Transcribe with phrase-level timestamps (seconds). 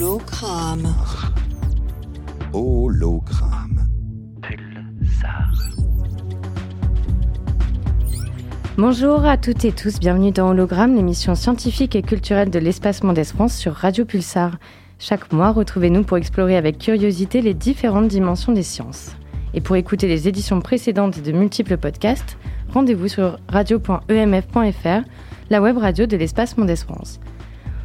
[0.00, 0.94] Hologramme.
[2.54, 3.86] Hologramme.
[8.78, 13.22] Bonjour à toutes et tous, bienvenue dans Hologramme, l'émission scientifique et culturelle de l'espace Mondes
[13.24, 14.56] France sur Radio Pulsar.
[14.98, 19.14] Chaque mois, retrouvez-nous pour explorer avec curiosité les différentes dimensions des sciences.
[19.52, 22.38] Et pour écouter les éditions précédentes de multiples podcasts,
[22.72, 25.02] rendez-vous sur radio.emf.fr,
[25.50, 27.20] la web radio de l'espace Mondes France.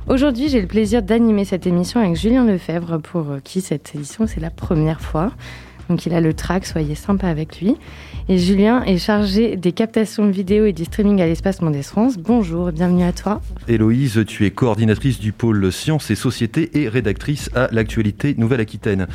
[0.07, 4.39] Aujourd'hui, j'ai le plaisir d'animer cette émission avec Julien Lefebvre, pour qui cette édition c'est
[4.39, 5.31] la première fois.
[5.89, 7.75] Donc il a le track, soyez sympa avec lui.
[8.29, 12.17] Et Julien est chargé des captations vidéo et du streaming à l'espace Mondes France.
[12.17, 13.41] Bonjour, bienvenue à toi.
[13.67, 19.07] Héloïse, tu es coordinatrice du pôle sciences et société et rédactrice à l'actualité Nouvelle-Aquitaine.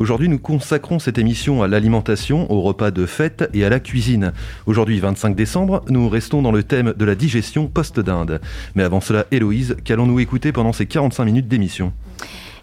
[0.00, 4.32] Aujourd'hui, nous consacrons cette émission à l'alimentation, au repas de fête et à la cuisine.
[4.64, 8.40] Aujourd'hui, 25 décembre, nous restons dans le thème de la digestion post-dinde.
[8.74, 11.92] Mais avant cela, Héloïse, qu'allons-nous écouter pendant ces 45 minutes d'émission?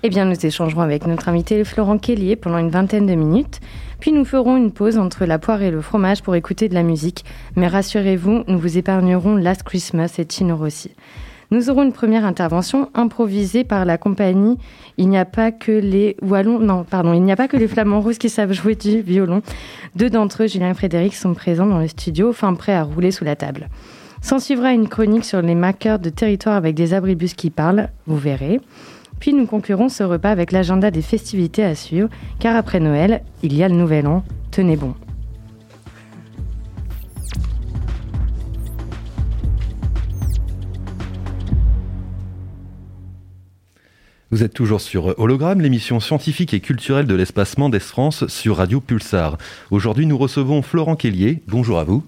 [0.01, 3.59] Eh bien, nous échangerons avec notre invité Florent Kellier pendant une vingtaine de minutes.
[3.99, 6.81] Puis nous ferons une pause entre la poire et le fromage pour écouter de la
[6.81, 7.23] musique.
[7.55, 10.89] Mais rassurez-vous, nous vous épargnerons Last Christmas et Tino Rossi.
[11.49, 14.57] Nous aurons une première intervention improvisée par la compagnie
[14.97, 17.69] Il n'y a pas que les Wallons, non, pardon, il n'y a pas que les
[17.69, 19.41] Flamands Rouges qui savent jouer du violon.
[19.95, 23.11] Deux d'entre eux, Julien et Frédéric, sont présents dans le studio, fin prêts à rouler
[23.11, 23.69] sous la table.
[24.21, 28.17] S'en suivra une chronique sur les marqueurs de territoire avec des abribus qui parlent, vous
[28.17, 28.59] verrez.
[29.21, 32.09] Puis nous conclurons ce repas avec l'agenda des festivités à suivre,
[32.39, 34.23] car après Noël, il y a le Nouvel An.
[34.51, 34.95] Tenez bon.
[44.29, 49.37] Vous êtes toujours sur Hologramme, l'émission scientifique et culturelle de l'espacement d'Es-France sur Radio Pulsar.
[49.71, 51.41] Aujourd'hui, nous recevons Florent Kellier.
[51.47, 52.03] Bonjour à vous.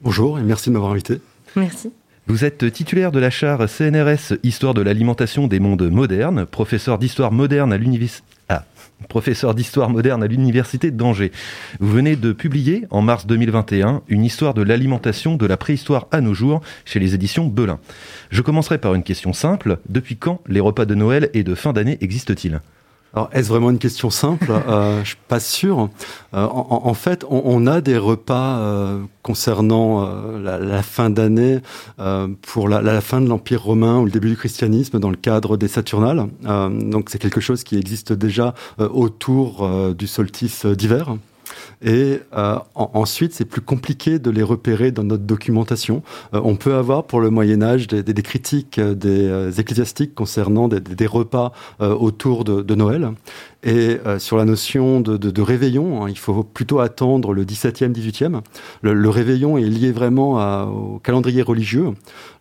[0.00, 1.20] Bonjour et merci de m'avoir invité.
[1.56, 1.90] Merci.
[2.28, 7.32] Vous êtes titulaire de la char CNRS Histoire de l'alimentation des mondes modernes, professeur d'histoire
[7.32, 8.24] moderne à l'université.
[9.08, 11.32] Professeur d'histoire moderne à l'université d'Angers.
[11.80, 16.20] Vous venez de publier en mars 2021 une histoire de l'alimentation de la préhistoire à
[16.20, 17.78] nos jours chez les éditions Belin.
[18.30, 19.78] Je commencerai par une question simple.
[19.88, 22.60] Depuis quand les repas de Noël et de fin d'année existent-ils?
[23.14, 24.50] Alors, est-ce vraiment une question simple?
[24.50, 25.88] Euh, Je suis pas sûr.
[26.34, 31.60] Euh, en, fait, on, a des repas euh, concernant euh, la, fin d'année
[32.42, 35.56] pour la, la, fin de l'Empire romain ou le début du christianisme dans le cadre
[35.56, 36.26] des Saturnales.
[36.42, 41.16] donc, c'est quelque chose qui existe déjà autour du solstice d'hiver.
[41.84, 46.02] Et euh, ensuite, c'est plus compliqué de les repérer dans notre documentation.
[46.32, 50.68] Euh, on peut avoir pour le Moyen Âge des, des, critiques euh, des ecclésiastiques concernant
[50.68, 53.10] des, des repas autour de, de, Noël.
[53.64, 58.42] Et sur la notion de, réveillon, hein, il faut plutôt attendre le 17e, 18e.
[58.82, 61.92] Le, réveillon est lié vraiment au calendrier religieux.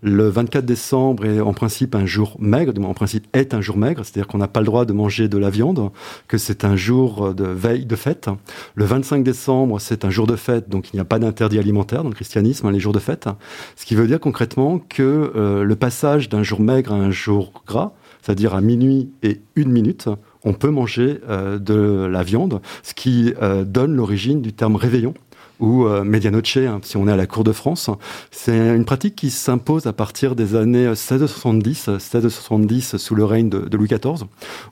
[0.01, 4.03] Le 24 décembre est en principe un jour maigre, en principe est un jour maigre,
[4.03, 5.91] c'est-à-dire qu'on n'a pas le droit de manger de la viande,
[6.28, 8.29] que c'est un jour de veille de fête.
[8.75, 12.03] Le 25 décembre, c'est un jour de fête, donc il n'y a pas d'interdit alimentaire
[12.03, 13.29] dans le christianisme, hein, les jours de fête.
[13.78, 17.63] Ce qui veut dire concrètement que euh, le passage d'un jour maigre à un jour
[17.66, 20.09] gras, c'est-à-dire à minuit et une minute,
[20.44, 25.14] on peut manger euh, de la viande, ce qui euh, donne l'origine du terme réveillon
[25.63, 27.90] ou euh, Medianoche, hein, si on est à la Cour de France.
[28.31, 33.78] C'est une pratique qui s'impose à partir des années 1670, 1670 sous le règne de,
[33.78, 34.25] Louis XIV,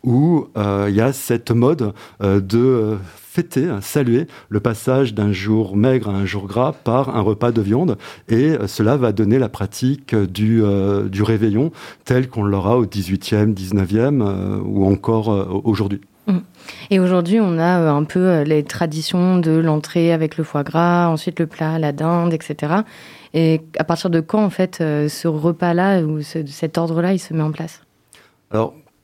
[0.04, 5.78] où euh, il y a cette mode euh, de fêter, saluer le passage d'un jour
[5.78, 7.98] maigre à un jour gras par un repas de viande.
[8.28, 10.62] Et cela va donner la pratique du,
[11.10, 11.72] du réveillon
[12.04, 15.30] tel qu'on l'aura au 18e, 19e ou encore
[15.64, 16.02] aujourd'hui.
[16.28, 16.40] Mm.
[16.90, 20.64] Et aujourd'hui, on a euh, un peu euh, les traditions de l'entrée avec le foie
[20.64, 22.74] gras, ensuite le plat, la dinde, etc.
[23.34, 27.34] Et à partir de quand, en fait, euh, ce repas-là ou cet ordre-là, il se
[27.34, 27.82] met en place?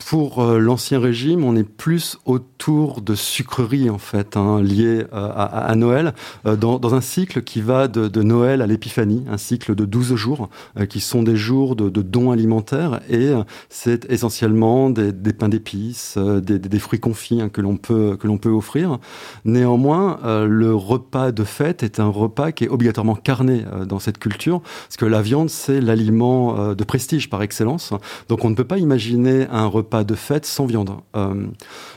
[0.06, 5.32] Pour euh, l'Ancien Régime, on est plus autour de sucreries, en fait, hein, liées euh,
[5.36, 6.14] à, Noël,
[6.46, 10.50] euh, dans, un cycle qui va de, Noël à l'Épiphanie, un cycle de 12 jours,
[10.90, 13.32] qui sont des jours de, dons alimentaires, et
[13.70, 18.50] c'est essentiellement des, pains d'épices, des, fruits confits hein, que l'on peut, que l'on peut
[18.50, 19.00] offrir.
[19.46, 24.62] Néanmoins, le repas de fête est un repas qui est obligatoirement carné dans cette culture,
[24.62, 27.94] parce que la viande, c'est l'aliment de prestige par excellence.
[28.30, 30.92] Donc on ne peut pas imaginer un repas pas de fête sans viande.
[31.16, 31.48] Euh,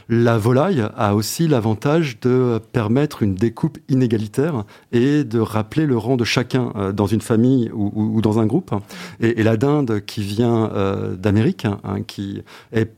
[0.09, 6.17] la volaille a aussi l'avantage de permettre une découpe inégalitaire et de rappeler le rang
[6.17, 8.75] de chacun euh, dans une famille ou, dans un groupe.
[9.21, 12.43] Et, la dinde qui vient euh, d'Amérique, hein, qui
[12.73, 12.91] est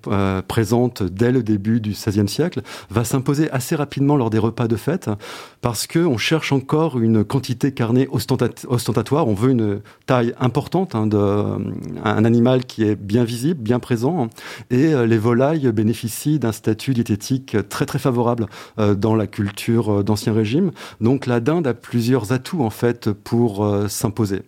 [0.49, 4.77] présente dès le début du XVIe siècle, va s'imposer assez rapidement lors des repas de
[4.77, 5.09] fête
[5.61, 9.29] parce qu'on cherche encore une quantité carnée ostentatoire.
[9.29, 11.19] On veut une taille importante hein, de
[12.05, 14.29] un animal qui est bien visible, bien présent
[14.71, 18.47] et et les volailles bénéficient d'un statut diététique très très favorable
[18.77, 20.73] dans la culture d'Ancien Régime.
[21.01, 24.43] Donc la dinde a plusieurs atouts en fait pour s'imposer.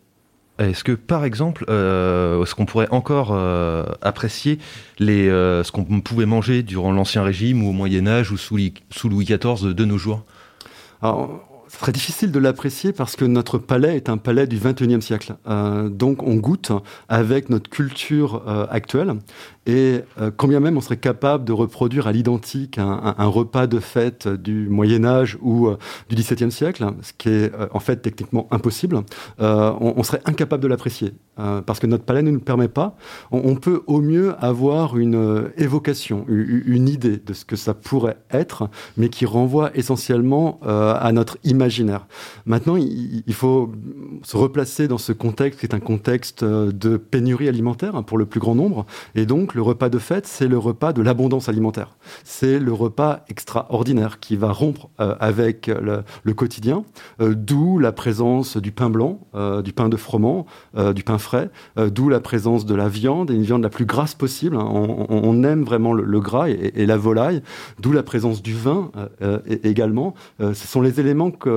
[0.58, 4.58] Est-ce que, par exemple, euh, ce qu'on pourrait encore euh, apprécier
[5.00, 8.58] les, euh, ce qu'on pouvait manger durant l'Ancien Régime ou au Moyen Âge ou sous,
[8.90, 10.24] sous Louis XIV de nos jours?
[11.74, 15.34] C'est très difficile de l'apprécier parce que notre palais est un palais du XXIe siècle.
[15.90, 16.70] donc on goûte
[17.08, 19.16] avec notre culture actuelle
[19.66, 24.28] et euh, combien même on serait capable de reproduire à l'identique un, repas de fête
[24.28, 25.78] du Moyen Âge ou euh,
[26.10, 29.02] du XVIIe siècle, ce qui est euh, en fait techniquement impossible,
[29.38, 31.14] on, serait incapable de l'apprécier
[31.66, 32.96] parce que notre palais ne nous permet pas.
[33.30, 38.68] On, peut au mieux avoir une évocation, une, idée de ce que ça pourrait être,
[38.96, 41.38] mais qui renvoie essentiellement à notre
[42.46, 43.72] Maintenant, il, faut
[44.22, 48.26] se replacer dans ce contexte qui est un contexte de pénurie alimentaire hein, pour le
[48.26, 51.96] plus grand nombre, et donc le repas de fête, c'est le repas de l'abondance alimentaire.
[52.22, 56.84] C'est le repas extraordinaire qui va rompre euh, avec le, quotidien,
[57.20, 60.46] euh, d'où la présence du pain blanc, euh, du pain de froment,
[60.94, 64.14] du pain frais, d'où la présence de la viande, et une viande la plus grasse
[64.14, 64.56] possible.
[64.56, 64.66] Hein.
[64.68, 67.42] On, aime vraiment le, gras et, la volaille,
[67.80, 68.90] d'où la présence du vin
[69.62, 70.14] également.
[70.40, 71.53] ce sont les éléments que,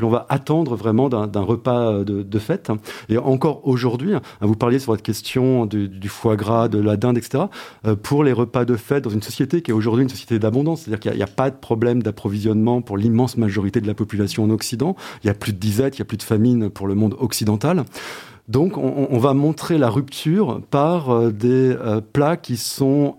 [0.00, 2.70] l'on va attendre vraiment d'un repas de, fête.
[3.08, 7.18] Et encore aujourd'hui, hein, vous parliez sur votre question du, foie gras, de la dinde,
[7.18, 7.44] etc.
[7.86, 10.82] Euh, pour les repas de fête dans une société qui est aujourd'hui une société d'abondance.
[10.82, 14.50] C'est-à-dire qu'il n'y a, pas de problème d'approvisionnement pour l'immense majorité de la population en
[14.50, 14.96] Occident.
[15.22, 17.16] Il n'y a plus de disette, il n'y a plus de famine pour le monde
[17.18, 17.84] occidental.
[18.48, 23.16] Donc on, va montrer la rupture par euh, des euh, plats qui sont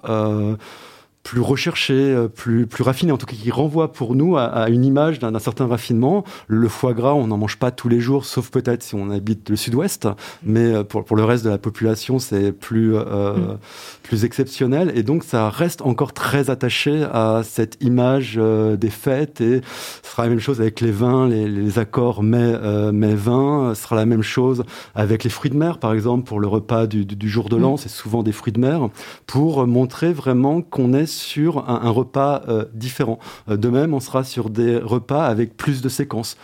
[1.24, 4.84] plus recherché, euh, plus, plus raffiné, en tout cas qui renvoie pour nous à, une
[4.84, 6.24] image d'un certain raffinement.
[6.48, 9.50] Le foie gras, on n'en mange pas tous les jours, sauf peut-être si on habite
[9.50, 10.08] le sud-ouest,
[10.44, 13.58] mais euh, pour, pour le reste de la population, c'est plus, euh, mm.
[14.04, 14.92] plus exceptionnel.
[14.96, 19.42] Et donc, ça reste encore très attaché à cette image des fêtes.
[19.42, 19.62] Et
[20.04, 22.54] ce sera la même chose avec les vins, les, les accords mais
[22.92, 23.74] mais vins.
[23.76, 24.64] Ce sera la même chose
[24.96, 27.76] avec les fruits de mer, par exemple, pour le repas du, du, jour de l'an,
[27.76, 27.78] mm.
[27.78, 28.90] c'est souvent des fruits de mer,
[29.28, 33.20] pour montrer vraiment qu'on est sur un, repas euh, différent.
[33.50, 36.38] Euh, de même, on sera sur des repas avec plus de séquences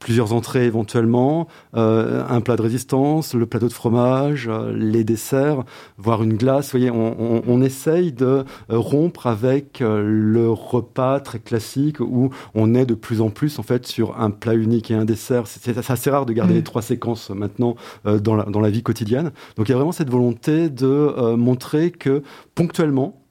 [0.00, 5.64] plusieurs entrées éventuellement, euh, un plat de résistance, le plateau de fromage, les desserts,
[5.96, 6.66] voire une glace.
[6.66, 12.92] Vous voyez, on, essaye de rompre avec le repas très classique où on est de
[12.92, 15.46] plus en plus en fait sur un plat unique et un dessert.
[15.46, 16.56] C'est assez rare de garder mmh.
[16.56, 17.74] les trois séquences maintenant
[18.04, 19.30] dans, la, dans la vie quotidienne.
[19.56, 22.22] Donc il y a vraiment cette volonté de montrer que
[22.54, 23.23] ponctuellement,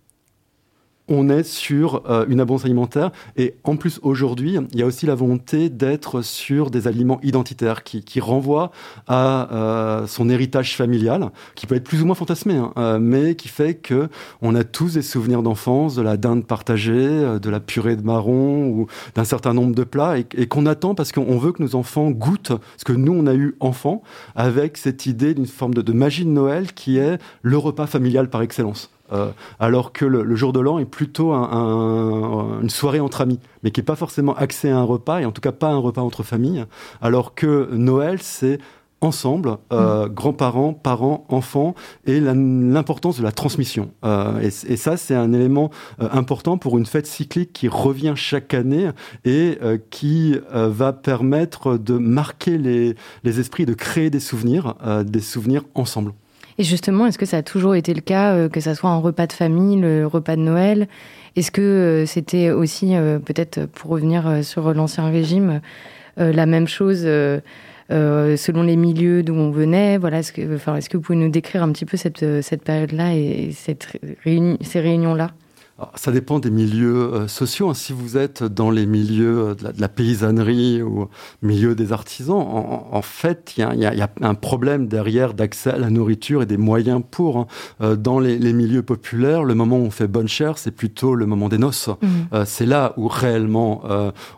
[1.14, 3.12] on est sur euh, une abondance alimentaire.
[3.38, 7.84] Et en plus, aujourd'hui, il y a aussi la volonté d'être sur des aliments identitaires
[7.84, 8.72] qui, renvoient
[9.08, 13.36] à euh, son héritage familial, qui peut être plus ou moins fantasmé, hein, euh, mais
[13.36, 14.08] qui fait que
[14.42, 18.68] on a tous des souvenirs d'enfance, de la dinde partagée, de la purée de marron
[18.68, 22.12] ou d'un certain nombre de plats, et, qu'on attend parce qu'on veut que nos enfants
[22.12, 24.04] goûtent ce que nous, on a eu enfant,
[24.36, 28.30] avec cette idée d'une forme de, de magie de Noël qui est le repas familial
[28.30, 28.90] par excellence.
[29.14, 33.80] Euh, alors que le, jour de l'an est plutôt une soirée entre amis, mais qui
[33.80, 36.24] n'est pas forcément accès à un repas, et en tout cas pas un repas entre
[36.24, 36.66] familles,
[37.02, 38.60] alors que Noël, c'est
[39.02, 40.14] ensemble, euh, mm.
[40.14, 41.76] grands-parents, parents, enfants,
[42.06, 43.92] et l'importance de la transmission.
[44.06, 48.90] Euh, et, ça, c'est un élément important pour une fête cyclique qui revient chaque année
[49.26, 49.58] et
[49.90, 56.14] qui va permettre de marquer les, les, esprits, de créer des souvenirs, des souvenirs ensemble.
[56.58, 58.98] Et justement, est-ce que ça a toujours été le cas, euh, que ça soit un
[58.98, 60.88] repas de famille, le repas de Noël?
[61.36, 65.62] Est-ce que euh, c'était aussi, euh, peut-être pour revenir sur l'ancien régime,
[66.18, 67.08] la même chose
[67.90, 69.98] selon les milieux d'où on venait?
[69.98, 73.88] Voilà, Est-ce que, vous pouvez nous décrire un petit peu cette, cette période-là et cette
[74.62, 75.32] ces réunions-là?
[75.96, 77.70] Ça dépend des milieux euh, sociaux.
[77.70, 77.74] Hein.
[77.74, 81.08] Si vous êtes dans les milieux euh, de la, paysannerie ou
[81.42, 82.46] milieu des artisans,
[82.92, 87.02] en, fait, il y, a, un problème derrière d'accès à la nourriture et des moyens
[87.10, 87.38] pour.
[87.38, 87.48] Hein.
[87.82, 91.26] Euh, dans les, milieux populaires, le moment où on fait bonne chère, c'est plutôt le
[91.26, 91.90] moment des noces.
[91.90, 92.46] Mmh.
[92.46, 93.82] c'est là où réellement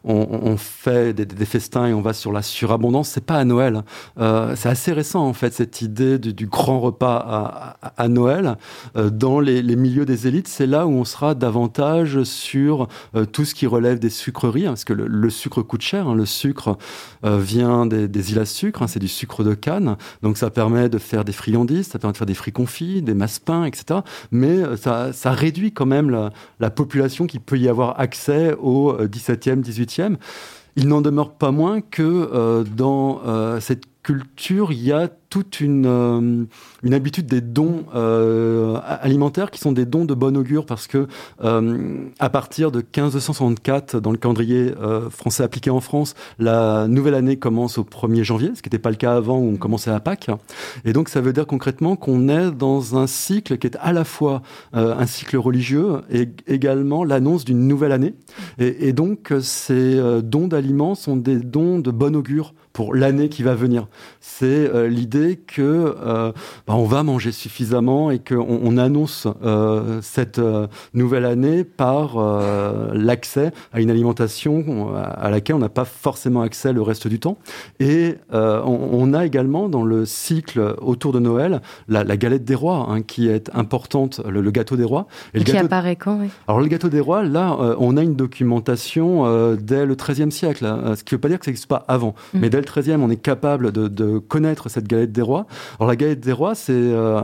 [0.04, 3.10] on, fait des, festins et on va sur la surabondance.
[3.10, 3.84] C'est pas à Noël.
[4.18, 8.58] c'est assez récent en fait cette idée du, grand repas à, Noël.
[8.96, 13.56] dans les milieux des élites, c'est là où on sera davantage sur euh, tout ce
[13.56, 16.08] qui relève des sucreries, hein, parce que le, sucre coûte cher.
[16.08, 16.16] Hein.
[16.16, 16.78] le sucre
[17.24, 20.90] euh, vient des, îles à sucre, hein, c'est du sucre de canne, donc ça permet
[20.90, 24.02] de faire des friandises, ça permet de faire des fruits confits, des masses-pains, etc.
[24.32, 28.94] Mais euh, ça, réduit quand même la, la, population qui peut y avoir accès au
[28.94, 30.18] 17e, 18e.
[30.76, 33.22] Il n'en demeure pas moins que dans
[33.62, 36.48] cette culture, il y a toute une,
[36.84, 41.08] une habitude des dons alimentaires qui sont des dons de bon augure parce que
[41.42, 44.74] à partir de 1564, dans le calendrier
[45.10, 48.92] français appliqué en France, la nouvelle année commence au 1er janvier, ce qui n'était pas
[48.92, 50.30] le cas avant où on commençait à Pâques.
[50.86, 54.04] Et donc ça veut dire concrètement qu'on est dans un cycle qui est à la
[54.04, 54.44] fois
[54.74, 58.14] un cycle religieux et également l'annonce d'une nouvelle année.
[58.60, 63.42] Et, et donc ces dons d'aliments sont des dons de bon augure pour l'année qui
[63.42, 63.88] va venir.
[64.20, 66.34] C'est euh, l'idée que euh,
[66.68, 70.42] bah, on va manger suffisamment et qu'on on annonce euh, cette
[70.94, 72.18] nouvelle année par
[72.94, 77.38] l'accès à une alimentation à laquelle on n'a pas forcément accès le reste du temps.
[77.80, 82.56] Et on, on, a également dans le cycle autour de Noël la, la galette des
[82.56, 85.08] rois hein, qui est importante, le, le, gâteau des rois.
[85.34, 86.28] Et, qui apparaît quand oui.
[86.48, 90.96] Alors le gâteau des rois, là, on a une documentation dès le XIIIe siècle, hein,
[90.98, 92.40] ce qui ne veut pas dire que ça n'existe pas avant, mmh.
[92.40, 95.46] mais dès le 13e, on est capable de, connaître cette galette des rois.
[95.80, 97.22] Alors la galette des rois, c'est euh,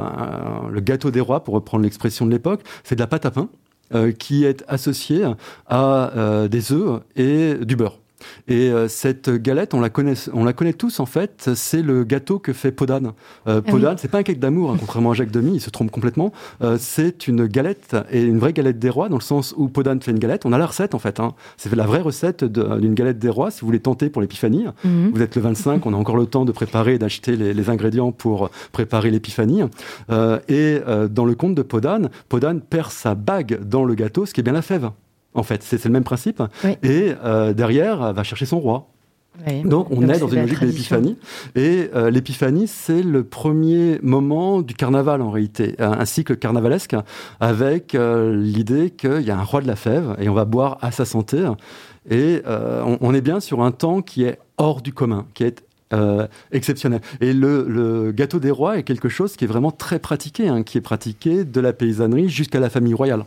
[0.69, 3.49] le gâteau des rois, pour reprendre l'expression de l'époque, c'est de la pâte à pain
[3.93, 5.25] euh, qui est associée
[5.67, 8.00] à euh, des œufs et du beurre.
[8.47, 11.51] Et euh, cette galette, on la connaît, on la connaît tous en fait.
[11.55, 13.13] C'est le gâteau que fait Podane.
[13.47, 15.69] Euh, ah Podane, c'est pas un cake d'amour, hein, contrairement à Jacques Demy, il se
[15.69, 16.31] trompe complètement.
[16.61, 20.01] Euh, c'est une galette et une vraie galette des rois dans le sens où Podane
[20.01, 20.45] fait une galette.
[20.45, 21.19] On a la recette en fait.
[21.19, 21.33] Hein.
[21.57, 23.51] C'est la vraie recette d'une galette des rois.
[23.51, 25.11] Si vous voulez tenter pour l'épiphanie, mhm.
[25.13, 27.69] vous êtes le 25, on a encore le temps de préparer et d'acheter les, les,
[27.69, 29.63] ingrédients pour préparer l'épiphanie.
[30.09, 34.25] Euh, et euh, dans le conte de Podane, Podane perd sa bague dans le gâteau,
[34.25, 34.91] ce qui est bien la fève
[35.33, 35.63] en fait.
[35.63, 36.41] C'est le même principe.
[36.63, 36.77] Oui.
[36.83, 38.87] Et euh, derrière, elle va chercher son roi.
[39.47, 39.61] Oui.
[39.63, 41.17] Donc on Donc est dans une logique d'épiphanie.
[41.55, 45.75] Et euh, l'épiphanie, c'est le premier moment du carnaval en réalité.
[45.79, 46.95] Un, un cycle carnavalesque
[47.39, 50.77] avec euh, l'idée qu'il y a un roi de la fève et on va boire
[50.81, 51.47] à sa santé.
[52.09, 55.43] Et euh, on, on est bien sur un temps qui est hors du commun, qui
[55.43, 57.01] est euh, exceptionnel.
[57.19, 60.63] Et le, le, gâteau des rois est quelque chose qui est vraiment très pratiqué, hein,
[60.63, 63.25] qui est pratiqué de la paysannerie jusqu'à la famille royale.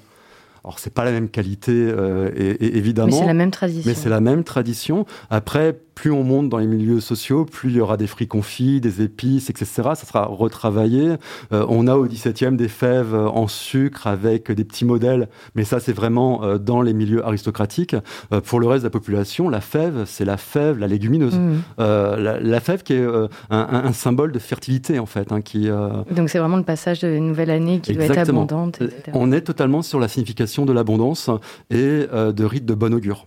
[0.64, 3.82] Alors c'est pas la même qualité euh, et, et, évidemment, Mais c'est la même tradition.
[3.86, 5.04] mais c'est la même tradition.
[5.28, 8.80] Après, plus on monte dans les milieux sociaux, plus il y aura des fruits confits,
[8.80, 9.66] des épices, etc.
[9.94, 11.14] Ça sera retravaillé.
[11.52, 15.80] Euh, on a au 17e des fèves en sucre avec des petits modèles, mais ça
[15.80, 17.96] c'est vraiment euh, dans les milieux aristocratiques.
[18.32, 21.38] Euh, pour le reste de la population, la fève, c'est la fève, la légumineuse.
[21.38, 21.62] Mhm.
[21.78, 25.32] Euh, la, la, fève qui est euh, un, un, symbole de fertilité en fait.
[25.32, 28.14] Hein, qui, euh, Donc c'est vraiment le passage de nouvelle année qui Exactement.
[28.14, 28.82] doit être abondante.
[28.82, 29.12] Etc.
[29.14, 31.30] On est totalement sur la signification de l'abondance
[31.70, 33.26] et euh, de rites de bon augure.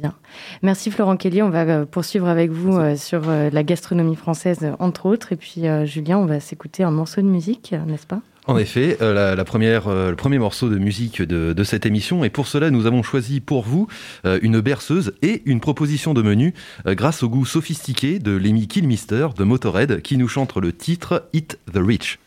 [0.00, 0.14] Bien.
[0.62, 1.42] Merci Florent Kelly.
[1.42, 5.32] On va euh, poursuivre avec vous euh, sur euh, la gastronomie française, entre autres.
[5.32, 8.20] Et puis euh, Julien, on va s'écouter un morceau de musique, n'est-ce pas?
[8.46, 12.24] En effet, la, la première, le premier morceau de musique de, de, cette émission.
[12.24, 13.88] Et pour cela, nous avons choisi pour vous
[14.24, 16.54] une berceuse et une proposition de menu
[16.86, 21.58] grâce au goût sophistiqué de Lemmy Kilmister de Motorhead qui nous chante le titre Eat
[21.70, 22.18] the Rich.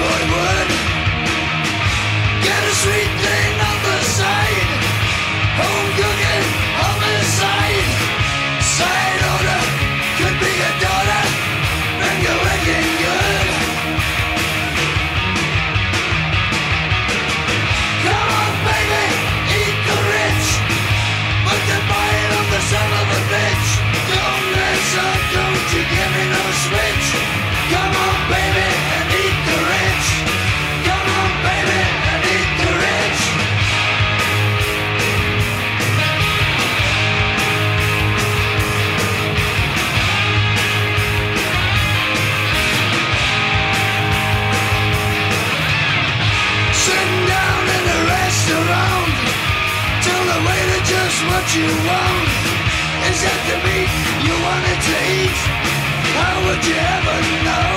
[0.00, 0.68] Boy would.
[2.42, 3.25] Get a sweet
[51.46, 52.30] what you want
[53.06, 53.92] Is that the meat
[54.26, 55.38] you wanted to eat?
[56.18, 57.70] How would you ever know?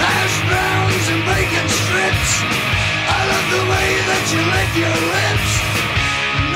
[0.00, 2.32] Hash browns and bacon strips
[3.04, 5.52] I love the way that you lick your lips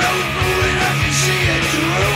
[0.01, 2.14] No fooling, I can see it drooling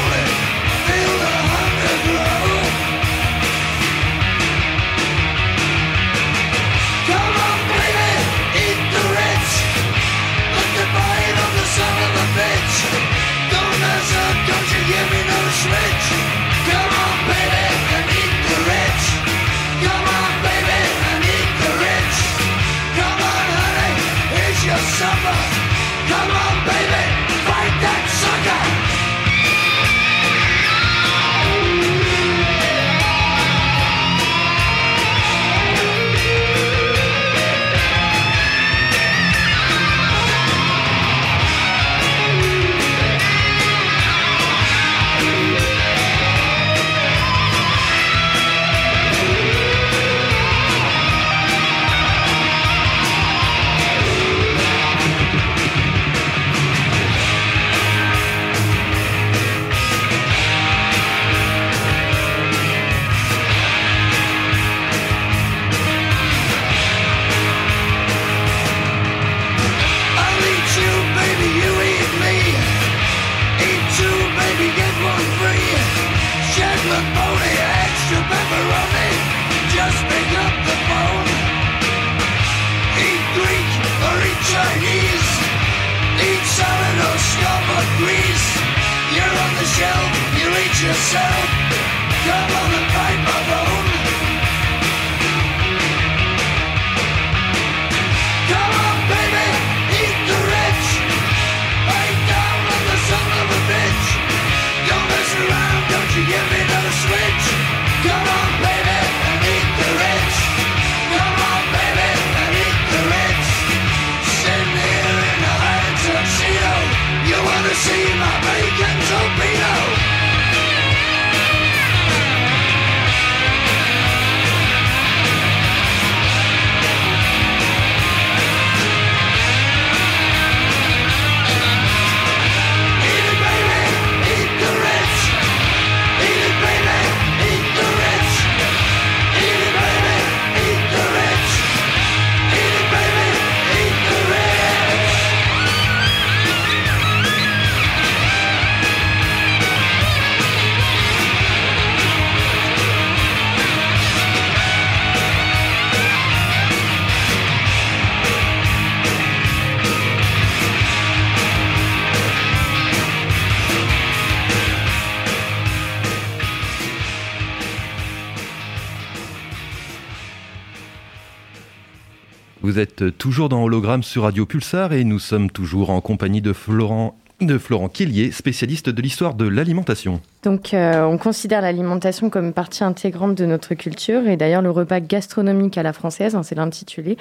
[173.19, 177.57] toujours dans Hologramme sur Radio Pulsar et nous sommes toujours en compagnie de Florent de
[177.57, 180.21] Florent Kellier, spécialiste de l'histoire de l'alimentation.
[180.43, 184.27] Donc, euh, on considère l'alimentation comme partie intégrante de notre culture.
[184.27, 187.17] Et d'ailleurs, le repas gastronomique à la française, hein, c'est l'intitulé,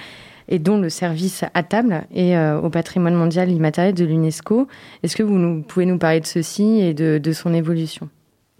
[0.50, 4.68] et dont le service à table est euh, au patrimoine mondial immatériel de l'UNESCO.
[5.04, 8.10] Est-ce que vous pouvez nous parler de ceci et de son évolution?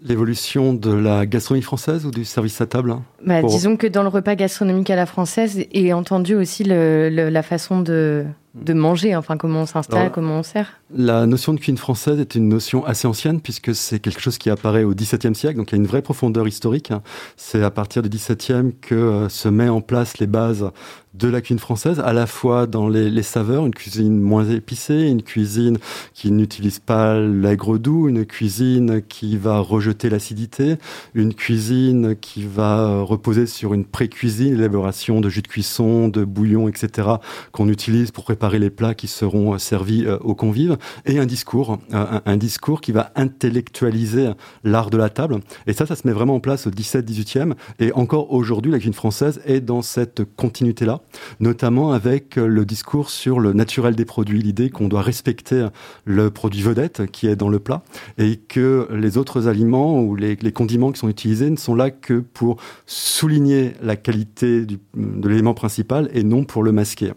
[0.00, 3.86] L'évolution de la gastronomie française ou du service à table hein Bah, Pour- Disons que
[3.88, 8.24] dans le repas gastronomique à la française est entendu aussi le- le- la façon de,
[8.54, 10.80] de manger, enfin comment on s'installe, comment on sert.
[10.94, 14.48] La notion de cuisine française est une notion assez ancienne puisque c'est quelque chose qui
[14.48, 16.92] apparaît au XVIIe siècle, donc il y a une vraie profondeur historique.
[17.36, 20.70] C'est à partir du XVIIe que euh, se met en place les bases
[21.14, 25.08] de la cuisine française, à la fois dans les, les saveurs, une cuisine moins épicée,
[25.08, 25.78] une cuisine
[26.14, 30.76] qui n'utilise pas l'aigre doux, une cuisine qui va rejeter l'acidité,
[31.14, 36.24] une cuisine qui va euh, reposer sur une pré-cuisine, l'élaboration de jus de cuisson, de
[36.24, 37.08] bouillon, etc.,
[37.52, 41.26] qu'on utilise pour préparer les plats qui seront euh, servis euh, aux convives, et un
[41.26, 44.30] discours, euh, un, discours qui va intellectualiser
[44.64, 45.40] l'art de la table.
[45.66, 48.94] Et ça, ça se met vraiment en place au 17-18e, et encore aujourd'hui, la cuisine
[48.94, 51.00] française est dans cette continuité-là,
[51.40, 55.66] notamment avec le discours sur le naturel des produits, l'idée qu'on doit respecter
[56.04, 57.82] le produit vedette qui est dans le plat,
[58.18, 62.20] et que les autres aliments ou les, condiments qui sont utilisés ne sont là que
[62.20, 67.12] pour souligner la qualité de l'élément principal et non pour le masquer.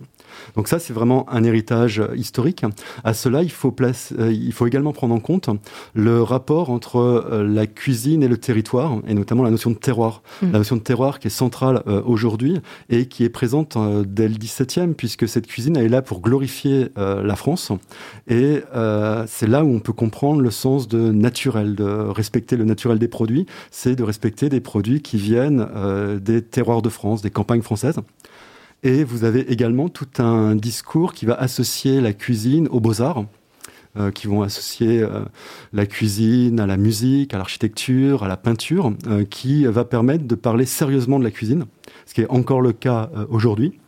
[0.56, 2.65] Donc ça, c'est vraiment un héritage euh, historique.
[3.04, 5.50] À cela, il faut, place, euh, il faut également prendre en compte
[5.94, 10.22] le rapport entre euh, la cuisine et le territoire, et notamment la notion de terroir.
[10.41, 10.52] Mhm.
[10.52, 14.94] La notion de terroir qui est centrale aujourd'hui et qui est présente dès le XVIIe,
[14.96, 17.72] puisque cette cuisine elle est là pour glorifier la France.
[18.28, 18.62] Et
[19.28, 23.08] c'est là où on peut comprendre le sens de naturel, de respecter le naturel des
[23.08, 25.67] produits, c'est de respecter des produits qui viennent
[26.22, 28.00] des terroirs de France, des campagnes françaises.
[28.84, 33.26] Et vous avez également tout un discours qui va associer la cuisine aux beaux-arts,
[33.96, 35.22] euh, qui vont associer euh,
[35.72, 40.34] la cuisine à la musique, à l'architecture, à la peinture, euh, qui va permettre de
[40.34, 41.65] parler sérieusement de la cuisine,
[42.08, 43.80] ce qui est encore le cas aujourd'hui.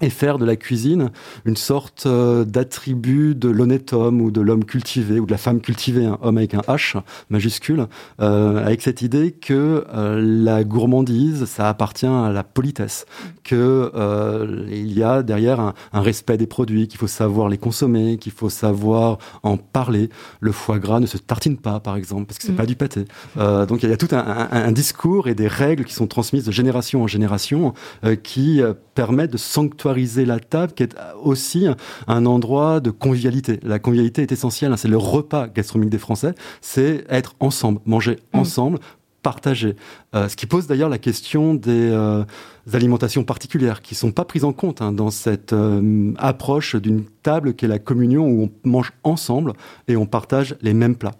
[0.00, 1.10] Et faire de la cuisine
[1.44, 5.60] une sorte euh, d'attribut de l'honnête homme ou de l'homme cultivé ou de la femme
[5.60, 7.86] cultivée, un homme avec un H majuscule,
[8.20, 13.06] euh, avec cette idée que euh, la gourmandise, ça appartient à la politesse,
[13.44, 17.58] que euh, il y a derrière un, un respect des produits, qu'il faut savoir les
[17.58, 20.08] consommer, qu'il faut savoir en parler.
[20.40, 22.56] Le foie gras ne se tartine pas, par exemple, parce que c'est Mm.
[22.56, 23.04] pas du pâté.
[23.36, 26.44] Donc il y a tout un, un- un discours et des règles qui sont transmises
[26.44, 27.74] de génération en génération
[28.22, 28.60] qui
[28.94, 31.66] permettent de sanctuariser la table, qui est aussi
[32.06, 33.60] un endroit de convivialité.
[33.62, 38.18] La convivialité est essentielle, hein, c'est le repas gastronomique des Français, c'est être ensemble, manger
[38.34, 38.38] Mm.
[38.38, 38.78] ensemble,
[39.22, 39.76] partager.
[40.14, 42.24] Euh, ce qui pose d'ailleurs la question des, euh,
[42.72, 47.54] alimentations particulières qui sont pas prises en compte hein, dans cette euh, approche d'une table
[47.54, 49.54] qui est la communion où on mange ensemble
[49.88, 51.14] et on partage les mêmes plats.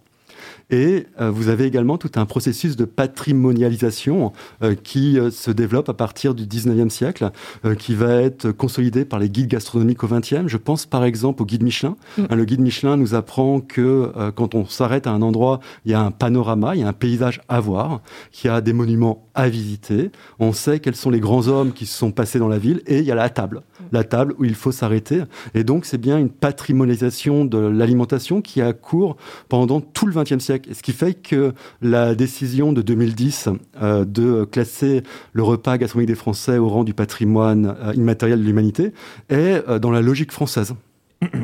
[0.70, 5.88] Et euh, vous avez également tout un processus de patrimonialisation euh, qui euh, se développe
[5.88, 7.30] à partir du 19e siècle,
[7.78, 10.48] qui va être consolidé par les guides gastronomiques au 20e.
[10.48, 11.96] Je pense par exemple au guide Michelin.
[12.18, 12.22] Mm.
[12.30, 15.94] Hein, le guide Michelin nous apprend que quand on s'arrête à un endroit, il y
[15.94, 18.00] a un panorama, il y a un paysage à voir,
[18.32, 20.10] qu'il y a des monuments à visiter.
[20.38, 22.98] On sait quels sont les grands hommes qui se sont passés dans la ville et
[22.98, 25.22] il y a la table, la table où il faut s'arrêter.
[25.54, 29.16] Et donc c'est bien une patrimonialisation de l'alimentation qui a cours
[29.48, 30.70] pendant tout le XXe siècle.
[30.70, 33.48] Et ce qui fait que la décision de 2010
[33.80, 38.44] euh, de classer le repas gastronomique des Français au rang du patrimoine euh, immatériel de
[38.44, 38.92] l'humanité
[39.28, 40.74] est euh, dans la logique française.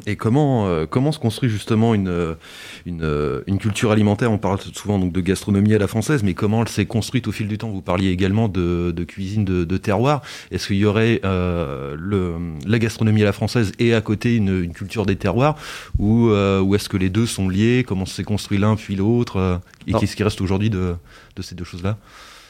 [0.07, 2.37] Et comment, euh, comment se construit justement une,
[2.85, 4.31] une, une culture alimentaire?
[4.31, 7.33] On parle souvent donc de gastronomie à la française, mais comment elle s'est construite au
[7.33, 7.71] fil du temps?
[7.71, 10.21] Vous parliez également de, de cuisine de, de terroir.
[10.51, 12.35] Est-ce qu'il y aurait euh, le,
[12.67, 15.57] la gastronomie à la française et à côté une, une culture des terroirs?
[15.99, 17.85] Ou, euh, ou est-ce que les deux sont liés?
[17.87, 19.61] Comment s'est construit l'un puis l'autre?
[19.87, 20.95] Et qu'est-ce qui reste aujourd'hui de,
[21.37, 21.97] de ces deux choses-là?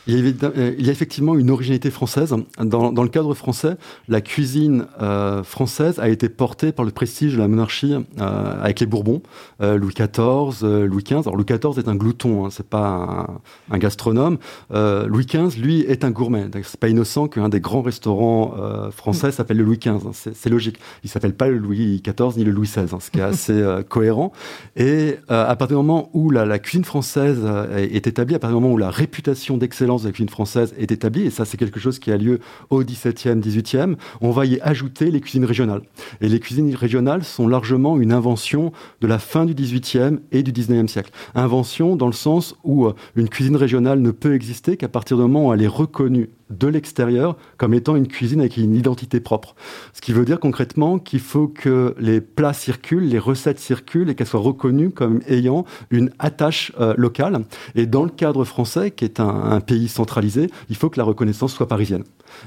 [0.07, 2.35] Il y, a, évidem- euh, il y a effectivement une originalité française.
[2.59, 3.77] Dans, dans le cadre français,
[4.09, 8.81] la cuisine euh, française a été portée par le prestige de la monarchie euh, avec
[8.81, 9.23] les Bourbons,
[9.61, 11.21] euh, Louis XIV, Louis XV.
[11.27, 13.39] Alors Louis XIV est un glouton, hein, c'est pas
[13.71, 14.39] un, un gastronome.
[14.71, 16.47] Louis XV, lui, est un gourmet.
[16.63, 18.55] C'est pas innocent qu'un des grands restaurants
[18.91, 19.91] français s'appelle le Louis XV.
[20.07, 20.13] hein.
[20.15, 20.79] C'est logique.
[21.05, 23.63] Il s'appelle pas le Louis XIV ni le Louis XVI, hein, ce qui est assez
[23.89, 24.33] cohérent.
[24.77, 27.41] Et à partir du moment où la, la cuisine française
[27.77, 30.93] est établie, à partir du moment où la réputation d'excellence de la cuisine française est
[30.93, 34.61] établie, et ça c'est quelque chose qui a lieu au XVIIe, XVIIIe, on va y
[34.61, 35.83] ajouter les cuisines régionales.
[36.21, 40.53] Et les cuisines régionales sont largement une invention de la fin du XVIIIe et du
[40.53, 41.11] XIXe siècle.
[41.35, 45.23] Invention dans le sens où euh, une cuisine régionale ne peut exister qu'à partir du
[45.23, 49.55] moment où elle est reconnue de l'extérieur comme étant une cuisine avec une identité propre.
[49.93, 54.15] Ce qui veut dire concrètement qu'il faut que les plats circulent, les recettes circulent et
[54.15, 57.43] qu'elles soient reconnues comme ayant une attache euh, locale.
[57.75, 61.53] Et dans le cadre français, qui est un, pays centralisé, il faut que la reconnaissance
[61.53, 62.05] soit parisienne.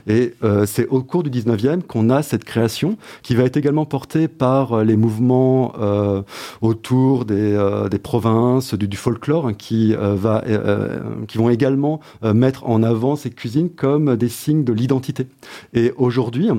[0.07, 3.85] Et euh, c'est au cours du 19e qu'on a cette création qui va être également
[3.85, 5.73] portée par euh, les mouvements
[6.61, 7.57] autour des,
[7.89, 10.43] des provinces, du, folklore, hein, qui, va,
[11.27, 15.27] qui vont également mettre en avant ces cuisines comme des signes de l'identité.
[15.73, 16.49] Et aujourd'hui,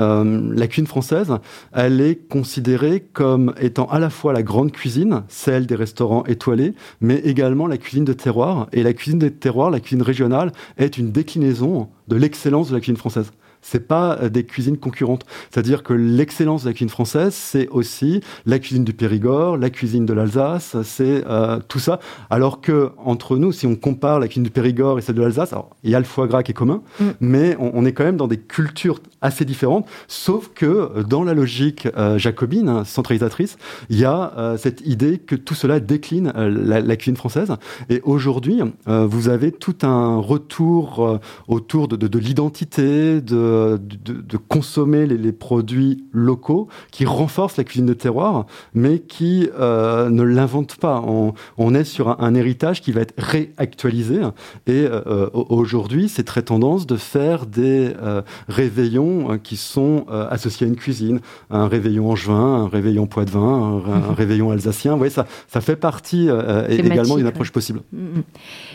[0.00, 1.32] euh, la cuisine française,
[1.72, 6.74] elle est considérée comme étant à la fois la grande cuisine, celle des restaurants étoilés,
[7.00, 8.68] mais également la cuisine de terroir.
[8.72, 12.80] Et la cuisine de terroir, la cuisine régionale, est une déclinaison de l'excellence de la
[12.80, 13.30] cuisine française.
[13.62, 15.26] C'est pas euh, des cuisines concurrentes.
[15.50, 20.06] C'est-à-dire que l'excellence de la cuisine française, c'est aussi la cuisine du Périgord, la cuisine
[20.06, 22.00] de l'Alsace, c'est euh, tout ça.
[22.30, 25.52] Alors que entre nous, si on compare la cuisine du Périgord et celle de l'Alsace,
[25.52, 27.04] alors, il y a le foie gras qui est commun, Mm.
[27.20, 29.86] mais on, on est quand même dans des cultures assez différentes.
[30.08, 33.56] Sauf que euh, dans la logique euh, jacobine, hein, centralisatrice,
[33.88, 37.52] il y a euh, cette idée que tout cela décline la, la cuisine française.
[37.88, 44.36] Et aujourd'hui, vous avez tout un retour autour de, de, de l'identité, de, de, de
[44.36, 50.22] consommer les, les produits locaux, qui renforce la cuisine de terroir, mais qui euh, ne
[50.22, 51.02] l'invente pas.
[51.06, 54.20] On, on est sur un, un héritage qui va être réactualisé.
[54.66, 60.68] Et euh, aujourd'hui, c'est très tendance de faire des euh, réveillons qui sont associés à
[60.68, 61.20] une cuisine.
[61.50, 64.92] Un réveillon angevin, un réveillon poitevin, un, un réveillon alsacien.
[64.92, 66.28] Vous voyez, ça, ça fait partie
[66.68, 67.80] également d'une approche possible.
[67.92, 68.22] Mhm.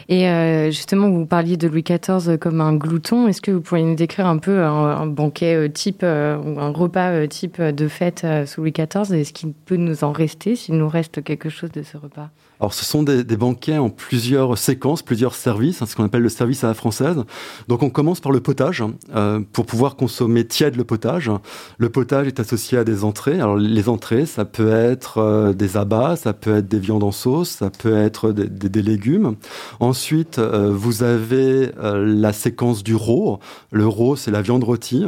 [0.09, 3.27] Et euh, justement, vous parliez de Louis XIV comme un glouton.
[3.27, 6.69] Est-ce que vous pourriez nous décrire un peu un, banquet euh, type euh, ou un
[6.69, 10.75] repas euh, type de fête sous Louis XIV Est-ce qu'il peut nous en rester, s'il
[10.75, 12.29] nous reste quelque chose de ce repas?
[12.59, 16.29] Alors, ce sont des, banquets en plusieurs séquences, plusieurs services, hein, ce qu'on appelle le
[16.29, 17.23] service à la française.
[17.67, 21.29] Donc, on commence par le potage, euh, pour pouvoir consommer tiède le potage.
[21.77, 23.39] Le potage est associé à des entrées.
[23.39, 27.11] Alors, les entrées, ça peut être euh, des abats, ça peut être des viandes en
[27.11, 29.35] sauce, ça peut être des, légumes.
[29.79, 33.39] Ensuite, euh, vous avez la séquence du rot.
[33.71, 35.05] Le rot, c'est la viande rôtie.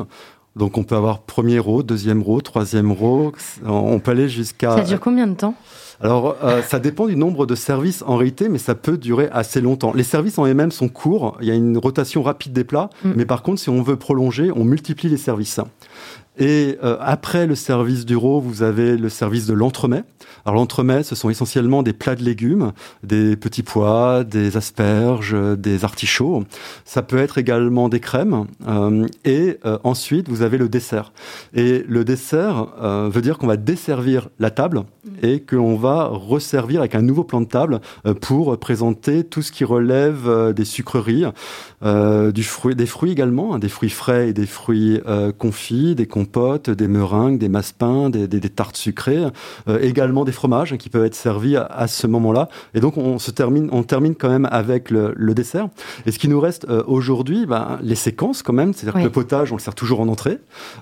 [0.57, 3.33] Donc on peut avoir premier rôle, deuxième rôle, troisième rôle.
[3.65, 4.75] On peut aller jusqu'à.
[4.75, 5.53] Ça dure combien de temps?
[5.99, 9.61] Alors, euh, ça dépend du nombre de services en réalité, mais ça peut durer assez
[9.61, 9.93] longtemps.
[9.95, 13.13] Les services en eux-mêmes sont courts, il y a une rotation rapide des plats, mm.
[13.15, 15.59] mais par contre, si on veut prolonger, on multiplie les services.
[16.37, 20.03] Et euh, après le service du RAW, vous avez le service de l'entremet.
[20.45, 22.73] Alors l'entremet, ce sont essentiellement des plats de légumes,
[23.03, 26.43] des petits pois, des asperges, des artichauts.
[26.85, 28.45] Ça peut être également des crèmes.
[28.67, 31.11] Euh, et euh, ensuite, vous avez le dessert.
[31.53, 32.67] Et le dessert
[33.09, 34.83] veut dire qu'on va desservir la table
[35.23, 37.79] et qu'on va resservir avec un nouveau plan de table
[38.21, 41.25] pour présenter tout ce qui relève des sucreries,
[41.83, 44.99] du fruit, des fruits également, hein, des fruits frais et des fruits
[45.37, 49.25] confits, des compotes compotes, des meringues, des massepains, des, des, des tartes sucrées,
[49.67, 52.49] euh, également des fromages qui peuvent être servis à, ce moment-là.
[52.73, 55.69] Et donc on se termine, on termine quand même avec le, le dessert.
[56.05, 59.11] Et ce qui nous reste euh, aujourd'hui, ben, les séquences quand même, c'est-à-dire que le
[59.11, 60.39] potage, on le sert toujours en entrée.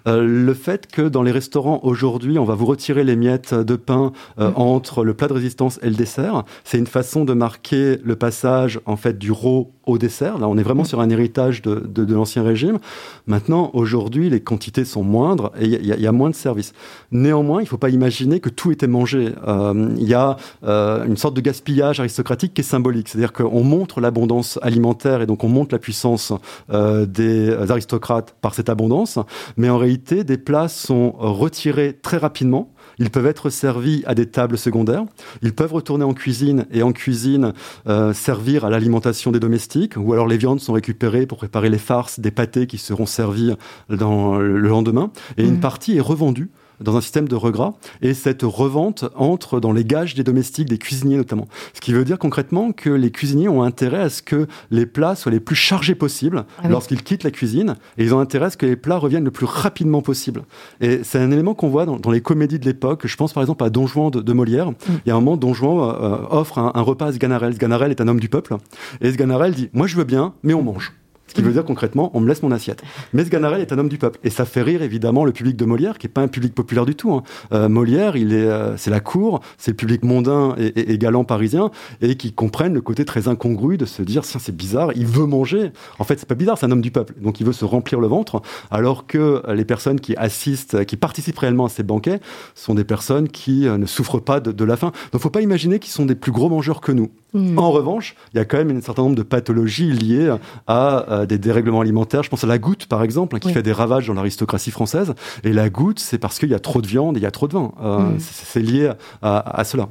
[0.08, 3.76] Euh, le fait que dans les restaurants aujourd'hui, on va vous retirer les miettes de
[3.76, 4.48] pain mm.
[4.56, 8.80] entre le plat de résistance et le dessert, c'est une façon de marquer le passage
[8.86, 10.38] en fait du raw au dessert.
[10.38, 10.88] Là, on est vraiment mm.
[10.88, 12.80] sur un héritage de, de, de l'ancien régime.
[13.28, 16.74] Maintenant, aujourd'hui, les quantités sont moindres et il y, y, a moins de services.
[17.12, 19.34] Néanmoins, il ne faut pas imaginer que tout était mangé.
[19.48, 23.10] Euh, il y a euh, une sorte de gaspillage aristocratique qui est symbolique.
[23.10, 26.34] C'est-à-dire qu'on montre l'abondance alimentaire et donc on montre la puissance
[26.72, 29.20] euh, des aristocrates par cette abondance.
[29.58, 34.26] Mais en réalité, des plats sont retirés très rapidement ils peuvent être servis à des
[34.26, 35.04] tables secondaires.
[35.42, 37.54] Ils peuvent retourner en cuisine et en cuisine
[37.88, 39.94] euh, servir à l'alimentation des domestiques.
[39.98, 43.54] Ou alors les viandes sont récupérées pour préparer les farces, des pâtés qui seront servis
[43.90, 45.12] dans le lendemain.
[45.38, 45.60] Et une mmh.
[45.60, 46.50] partie est revendue
[46.82, 47.74] dans un système de regras.
[48.02, 51.48] Et cette revente entre dans les gages des domestiques, des cuisiniers notamment.
[51.74, 55.16] Ce qui veut dire concrètement que les cuisiniers ont intérêt à ce que les plats
[55.16, 57.76] soient les plus chargés possibles ah lorsqu'ils quittent la cuisine.
[57.98, 60.44] Et ils ont intérêt à ce que les plats reviennent le plus rapidement possible.
[60.82, 63.08] Et c'est un élément qu'on voit dans, dans, les comédies de l'époque.
[63.08, 64.72] Je pense par exemple à Don Juan de, de Molière.
[64.72, 64.76] Mm.
[65.06, 67.54] Il y a un moment, Don Juan euh, offre un, un, repas à Sganarelle.
[67.54, 68.56] Sganarelle est un homme du peuple.
[69.02, 70.94] Et Sganarelle dit, moi je veux bien, mais on mange
[71.34, 72.84] qui veut dire concrètement, on me laisse mon assiette.
[73.14, 74.20] Mais Sganarelle est un homme du peuple.
[74.24, 76.86] Et ça fait rire évidemment le public de Molière, qui n'est pas un public populaire
[76.86, 77.14] du tout.
[77.14, 77.24] Hein.
[77.52, 81.72] Euh, Molière, il est, euh, c'est la cour, c'est le public mondain et, galant parisien,
[82.02, 85.72] et qui comprennent le côté très incongru de se dire, c'est bizarre, il veut manger.
[86.00, 87.14] En fait, c'est pas bizarre, c'est un homme du peuple.
[87.20, 91.40] Donc il veut se remplir le ventre, alors que les personnes qui assistent, qui participent
[91.40, 92.20] réellement à ces banquets,
[92.54, 94.92] sont des personnes qui euh, ne souffrent pas de, de la faim.
[95.12, 97.10] Donc faut pas imaginer qu'ils sont des plus gros mangeurs que nous.
[97.36, 97.60] Mmh.
[97.60, 100.34] En revanche, il y a quand même un certain nombre de pathologies liées
[100.68, 102.24] à, à des dérèglements alimentaires.
[102.24, 103.54] Je pense à la goutte, par exemple, hein, qui oui.
[103.54, 105.14] fait des ravages dans l'aristocratie française.
[105.44, 107.32] Et la goutte, c'est parce qu'il y a trop de viande et il y a
[107.32, 107.74] trop de vin.
[107.84, 108.20] Euh, mmh.
[108.20, 108.90] C'est lié
[109.22, 109.90] à, à, cela.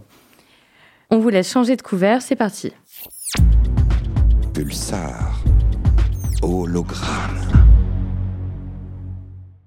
[1.11, 2.73] On vous laisse changer de couvert, c'est parti.
[4.55, 5.39] Pulsar.
[6.41, 7.45] Hologramme.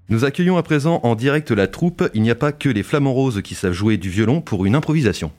[0.10, 3.14] Nous accueillons à présent en direct la troupe Il n'y a pas que les flamants
[3.14, 5.32] roses qui savent jouer du violon pour une improvisation.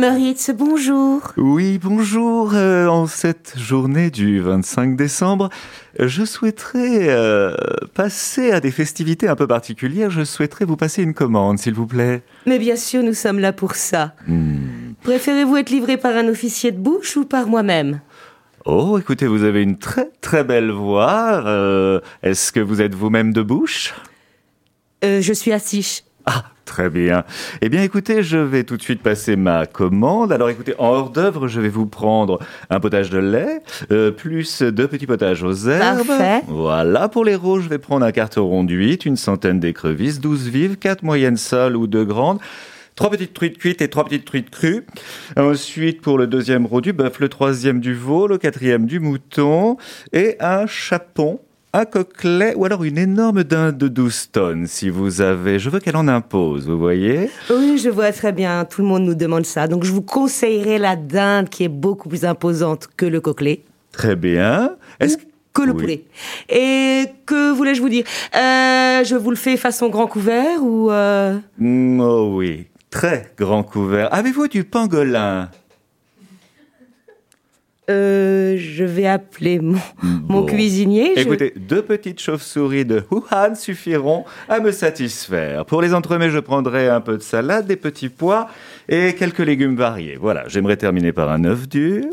[0.00, 1.20] Humoritz, bonjour.
[1.36, 2.54] Oui, bonjour.
[2.54, 5.50] Euh, en cette journée du 25 décembre,
[5.98, 7.54] je souhaiterais euh,
[7.92, 10.08] passer à des festivités un peu particulières.
[10.08, 12.22] Je souhaiterais vous passer une commande, s'il vous plaît.
[12.46, 14.14] Mais bien sûr, nous sommes là pour ça.
[14.26, 14.94] Hmm.
[15.02, 18.00] Préférez-vous être livré par un officier de bouche ou par moi-même?
[18.64, 21.42] Oh, écoutez, vous avez une très très belle voix.
[21.44, 23.92] Euh, Est-ce que vous êtes vous-même de bouche?
[25.02, 26.04] Je suis assise.
[26.32, 27.24] Ah, Très bien.
[27.62, 30.30] Eh bien, écoutez, je vais tout de suite passer ma commande.
[30.30, 32.38] Alors, écoutez, en hors d'œuvre, je vais vous prendre
[32.70, 36.06] un potage de lait, euh, plus deux petits potages aux herbes.
[36.06, 36.42] Parfait.
[36.46, 37.08] Voilà.
[37.08, 41.02] Pour les rouges, je vais prendre un carton d'huîtres, une centaine d'écrevisses, douze vives, quatre
[41.02, 42.38] moyennes sales ou deux grandes.
[42.94, 44.86] Trois petites truites cuites et trois petites truites crues.
[45.36, 49.76] Ensuite, pour le deuxième roux du bœuf, le troisième du veau, le quatrième du mouton
[50.12, 51.40] et un chapon
[51.72, 55.58] un coquelet ou alors une énorme dinde de 12 tonnes, si vous avez.
[55.58, 57.30] Je veux qu'elle en impose, vous voyez?
[57.50, 58.64] Oui, je vois très bien.
[58.64, 59.68] Tout le monde nous demande ça.
[59.68, 63.62] Donc, je vous conseillerais la dinde qui est beaucoup plus imposante que le coquelet.
[63.92, 64.72] Très bien.
[64.98, 65.80] Est-ce que que le oui.
[65.80, 66.04] poulet.
[66.48, 68.04] Et que voulais-je vous dire?
[68.36, 71.36] Euh, Je vous le fais façon grand couvert ou euh...
[71.58, 74.14] mm, Oh oui, très grand couvert.
[74.14, 75.48] Avez-vous du pangolin?
[77.90, 80.20] Euh, je vais appeler mon, bon.
[80.28, 81.18] mon cuisinier.
[81.18, 81.60] Écoutez, je...
[81.60, 85.66] deux petites chauves-souris de Wuhan suffiront à me satisfaire.
[85.66, 88.48] Pour les entremets, je prendrai un peu de salade, des petits pois
[88.88, 90.16] et quelques légumes variés.
[90.20, 92.06] Voilà, j'aimerais terminer par un œuf dur.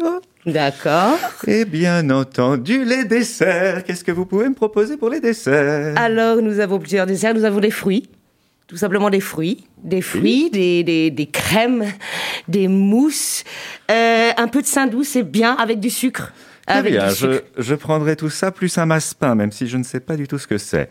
[0.46, 1.18] D'accord.
[1.46, 3.84] Et bien entendu, les desserts.
[3.84, 5.94] Qu'est-ce que vous pouvez me proposer pour les desserts?
[5.98, 7.34] Alors, nous avons plusieurs desserts.
[7.34, 8.10] Nous avons les fruits.
[8.68, 11.86] Tout simplement des fruits, des fruits, des, des, des crèmes,
[12.48, 13.44] des mousses,
[13.90, 16.34] euh, un peu de saindoux, c'est bien avec du sucre.
[16.68, 17.44] Avec bien, du sucre.
[17.58, 20.28] je, je prendrai tout ça plus un massepain, même si je ne sais pas du
[20.28, 20.90] tout ce que c'est.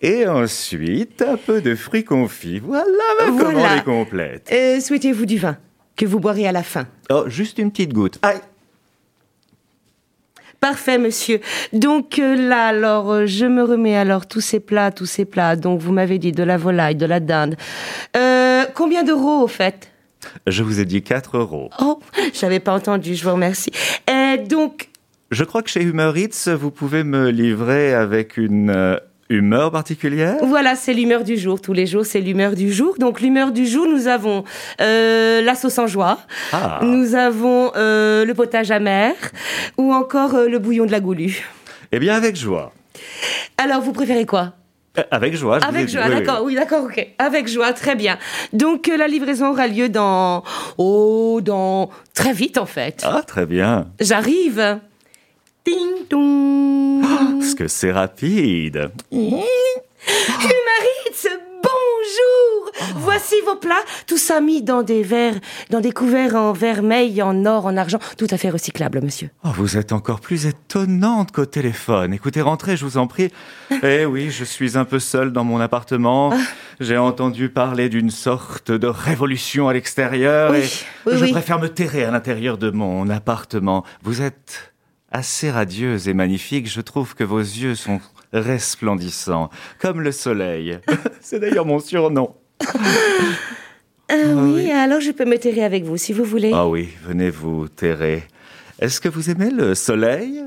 [0.00, 2.60] Et ensuite, un peu de fruits confits.
[2.60, 2.84] Voilà
[3.20, 3.50] ma Voilà.
[3.52, 4.48] commande est complète.
[4.52, 5.56] Euh, Souhaitez-vous du vin
[5.96, 6.86] que vous boirez à la fin?
[7.10, 8.18] Oh, juste une petite goutte.
[8.22, 8.38] Aïe
[10.62, 11.40] Parfait, monsieur.
[11.72, 15.56] Donc euh, là, alors, euh, je me remets alors tous ces plats, tous ces plats.
[15.56, 17.56] Donc, vous m'avez dit de la volaille, de la dinde.
[18.16, 19.90] Euh, combien d'euros, au fait?
[20.46, 21.68] Je vous ai dit 4 euros.
[21.80, 21.98] Oh,
[22.32, 23.72] j'avais pas entendu, je vous remercie.
[24.48, 24.88] Donc,
[25.32, 29.00] Je crois que chez Humor Eats, vous pouvez me livrer avec une
[29.32, 31.60] humeur particulière voilà, c'est l'humeur du jour.
[31.60, 32.94] Tous les jours, c'est l'humeur du jour.
[32.98, 34.44] Donc, l'humeur du jour, nous avons
[34.80, 36.18] euh, la sauce en joie,
[36.52, 36.80] Ah.
[36.82, 39.14] nous avons euh, le potage amer,
[39.78, 41.42] ou encore euh, le bouillon de la goulue.
[41.92, 42.72] Eh bien, avec joie.
[43.58, 44.52] Alors, vous préférez quoi?
[45.10, 47.06] Avec joie, je Avec joie, d'accord, oui, d'accord, ok.
[47.18, 48.18] Avec joie, très bien.
[48.52, 50.44] Donc euh, la livraison aura lieu dans,
[50.76, 53.02] oh, dans très vite en fait.
[53.06, 53.88] Ah, très bien.
[54.00, 54.80] J'arrive.
[55.64, 57.02] Ding dong.
[57.38, 58.90] Parce que c'est rapide.
[59.12, 59.38] Humaritz,
[61.62, 62.72] bonjour.
[62.96, 65.38] Voici vos plats, tout ça mis dans des verres,
[65.70, 69.30] dans des couverts en vermeil, en or, en argent, tout à fait recyclable, monsieur.
[69.44, 72.12] Oh, vous êtes encore plus étonnante qu'au téléphone.
[72.12, 73.30] Écoutez, rentrez, je vous en prie.
[73.84, 76.32] Eh oui, je suis un peu seul dans mon appartement.
[76.80, 80.62] J'ai entendu parler d'une sorte de révolution à l'extérieur Oui, et
[81.06, 81.30] oui, je oui.
[81.32, 83.84] préfère me terrer à l'intérieur de mon appartement.
[84.02, 84.71] Vous êtes
[85.12, 86.68] assez radieuse et magnifique.
[86.68, 88.00] Je trouve que vos yeux sont
[88.32, 90.78] resplendissants, comme le soleil.
[91.20, 92.34] C'est d'ailleurs mon surnom.
[94.08, 96.50] Ah oui, alors je peux me terrer avec vous si vous voulez.
[96.54, 98.24] Ah oui, venez vous terrer.
[98.78, 100.42] Est-ce que vous aimez le soleil?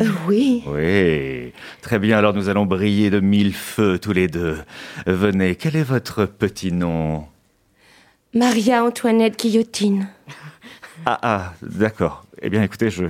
[0.00, 0.62] Euh, oui.
[0.66, 1.52] Oui,
[1.82, 4.58] très bien, alors nous allons briller de mille feux tous les deux.
[5.06, 7.26] Venez, quel est votre petit nom?
[8.34, 10.08] Maria-Antoinette Guillotine.
[11.06, 12.24] Ah, ah, d'accord.
[12.42, 13.04] Eh bien, écoutez, je,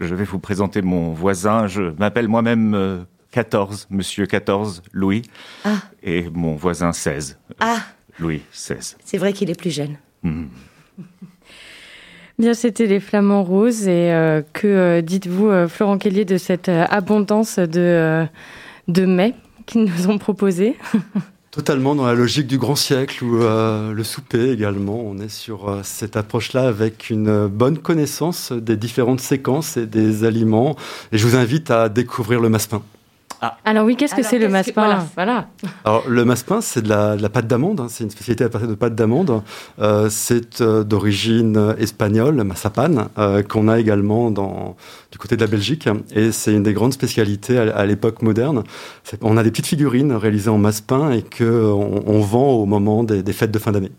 [0.00, 1.66] je vais vous présenter mon voisin.
[1.66, 2.98] Je m'appelle moi-même euh,
[3.32, 5.22] 14, monsieur 14, Louis.
[5.64, 5.76] Ah.
[6.02, 7.78] Et mon voisin 16, Ah,
[8.18, 8.96] Louis 16.
[9.04, 9.96] c'est vrai qu'il est plus jeune.
[12.38, 13.86] Bien, c'était les flamants roses.
[13.88, 18.26] Et euh, que euh, dites-vous, euh, Florent Kellier, de cette euh, abondance de, euh,
[18.88, 19.34] de mets
[19.66, 20.76] qu'ils nous ont proposés?
[21.56, 25.00] Totalement dans la logique du grand siècle ou euh, le souper également.
[25.00, 30.24] On est sur euh, cette approche-là avec une bonne connaissance des différentes séquences et des
[30.24, 30.76] aliments.
[31.12, 32.82] Et je vous invite à découvrir le massepain.
[33.64, 35.48] Alors oui, qu'est-ce que c'est le qu'est-ce que- massepain voilà.
[35.84, 37.80] Alors le massepain, c'est de la, de la pâte d'amande.
[37.80, 37.86] hein.
[37.88, 39.42] C'est une spécialité à partir de pâte d'amande.
[39.80, 44.76] Euh, c'est euh, d'origine euh, espagnole, massapan, euh, qu'on a également dans,
[45.12, 45.88] du côté de la Belgique.
[46.14, 48.64] Et c'est une des grandes spécialités à, à l'époque moderne.
[49.20, 53.04] On a des petites figurines réalisées en massepain et que on, on vend au moment
[53.04, 53.92] des, des fêtes de fin d'année.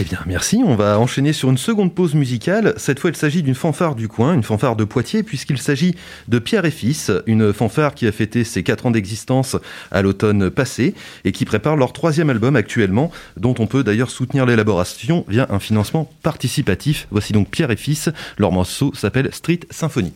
[0.00, 0.62] Eh bien, merci.
[0.64, 2.72] On va enchaîner sur une seconde pause musicale.
[2.76, 5.96] Cette fois, il s'agit d'une fanfare du coin, une fanfare de Poitiers, puisqu'il s'agit
[6.28, 9.56] de Pierre et Fils, une fanfare qui a fêté ses quatre ans d'existence
[9.90, 14.46] à l'automne passé et qui prépare leur troisième album actuellement, dont on peut d'ailleurs soutenir
[14.46, 17.08] l'élaboration via un financement participatif.
[17.10, 18.08] Voici donc Pierre et Fils.
[18.38, 20.12] Leur morceau s'appelle Street Symphony.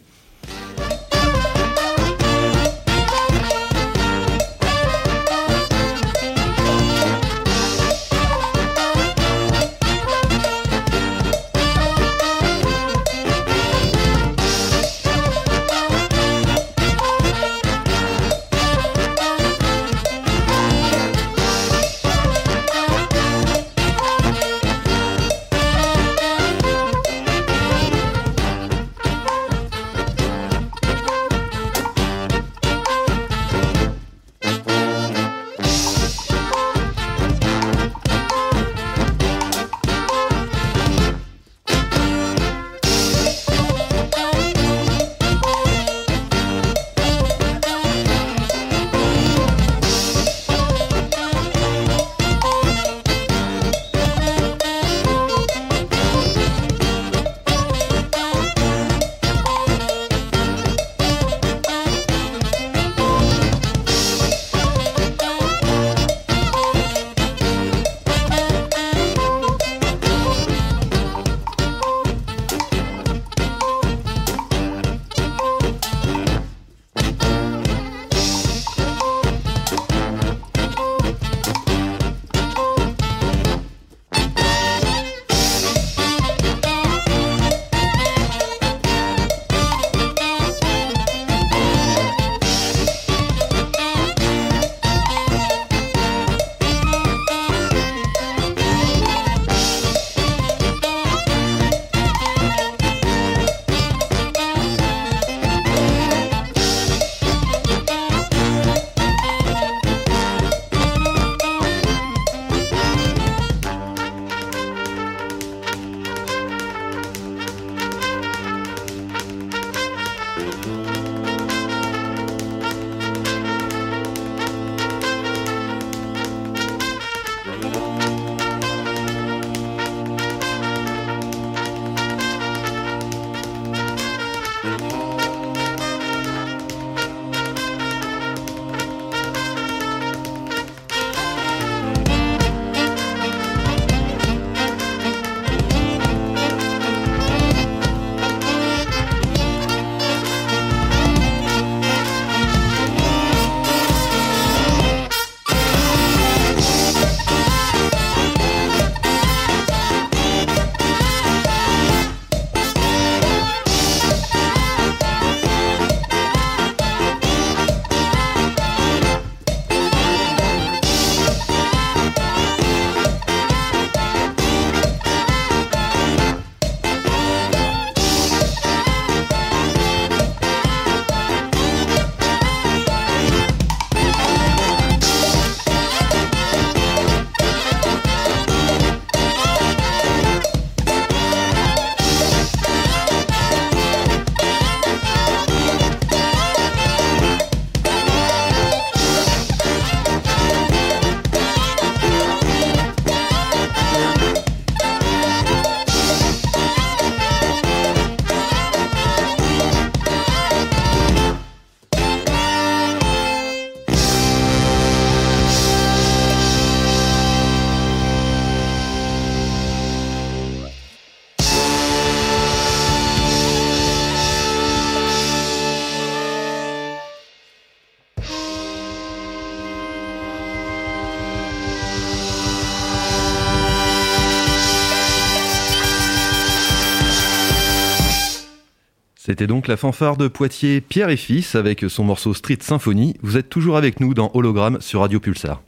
[239.42, 243.16] C'était donc la fanfare de Poitiers Pierre et Fils avec son morceau Street Symphony.
[243.22, 245.60] Vous êtes toujours avec nous dans Hologramme sur Radio Pulsar.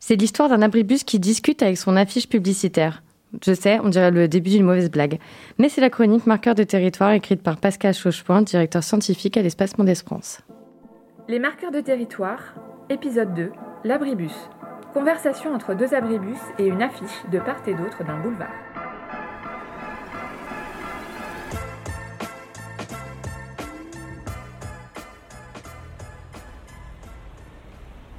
[0.00, 3.04] C'est l'histoire d'un abribus qui discute avec son affiche publicitaire.
[3.46, 5.20] Je sais, on dirait le début d'une mauvaise blague.
[5.58, 9.78] Mais c'est la chronique Marqueur de territoire écrite par Pascal Chauchepoint, directeur scientifique à l'Espace
[9.78, 10.40] Mondes France.
[11.28, 12.40] Les marqueurs de territoire,
[12.88, 13.52] épisode 2,
[13.84, 14.34] l'abribus.
[14.92, 18.50] Conversation entre deux abribus et une affiche de part et d'autre d'un boulevard.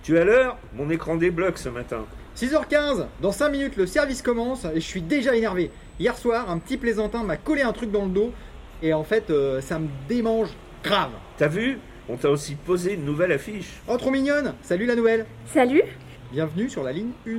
[0.04, 2.06] Tu es à l'heure Mon écran débloque ce matin.
[2.38, 5.72] 6h15, dans 5 minutes le service commence et je suis déjà énervé.
[6.00, 8.32] Hier soir, un petit plaisantin m'a collé un truc dans le dos
[8.82, 10.50] et en fait, euh, ça me démange
[10.84, 11.12] grave.
[11.38, 11.80] T'as vu?
[12.08, 13.82] On t'a aussi posé une nouvelle affiche.
[13.88, 15.84] Oh, trop mignonne Salut la nouvelle Salut
[16.32, 17.32] Bienvenue sur la ligne 1.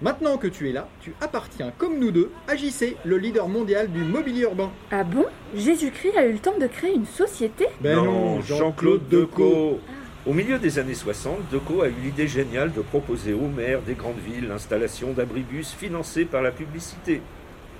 [0.00, 3.92] Maintenant que tu es là, tu appartiens comme nous deux à JC, le leader mondial
[3.92, 4.70] du mobilier urbain.
[4.90, 5.26] Ah bon?
[5.54, 7.66] Jésus-Christ a eu le temps de créer une société?
[7.82, 9.78] Ben non, Jean-Claude Decaux.
[10.26, 13.92] Au milieu des années 60, Decaux a eu l'idée géniale de proposer aux maires des
[13.92, 17.20] grandes villes l'installation d'abribus financés par la publicité.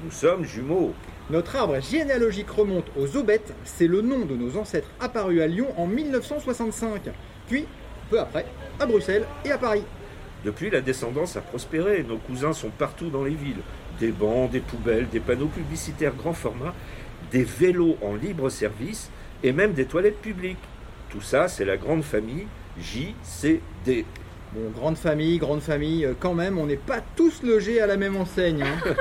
[0.05, 0.93] Nous sommes jumeaux.
[1.31, 5.69] Notre arbre généalogique remonte aux Aubettes, c'est le nom de nos ancêtres apparus à Lyon
[5.79, 7.09] en 1965.
[7.49, 7.65] Puis,
[8.11, 8.45] peu après,
[8.79, 9.85] à Bruxelles et à Paris.
[10.45, 12.05] Depuis, la descendance a prospéré.
[12.09, 13.62] Nos cousins sont partout dans les villes.
[13.99, 16.74] Des bancs, des poubelles, des panneaux publicitaires grand format,
[17.30, 19.11] des vélos en libre service
[19.43, 20.59] et même des toilettes publiques.
[21.11, 22.47] Tout ça, c'est la grande famille
[22.78, 24.05] JCD.
[24.53, 27.97] Bon, grande famille, grande famille, euh, quand même, on n'est pas tous logés à la
[27.97, 28.62] même enseigne.
[28.62, 28.95] hein.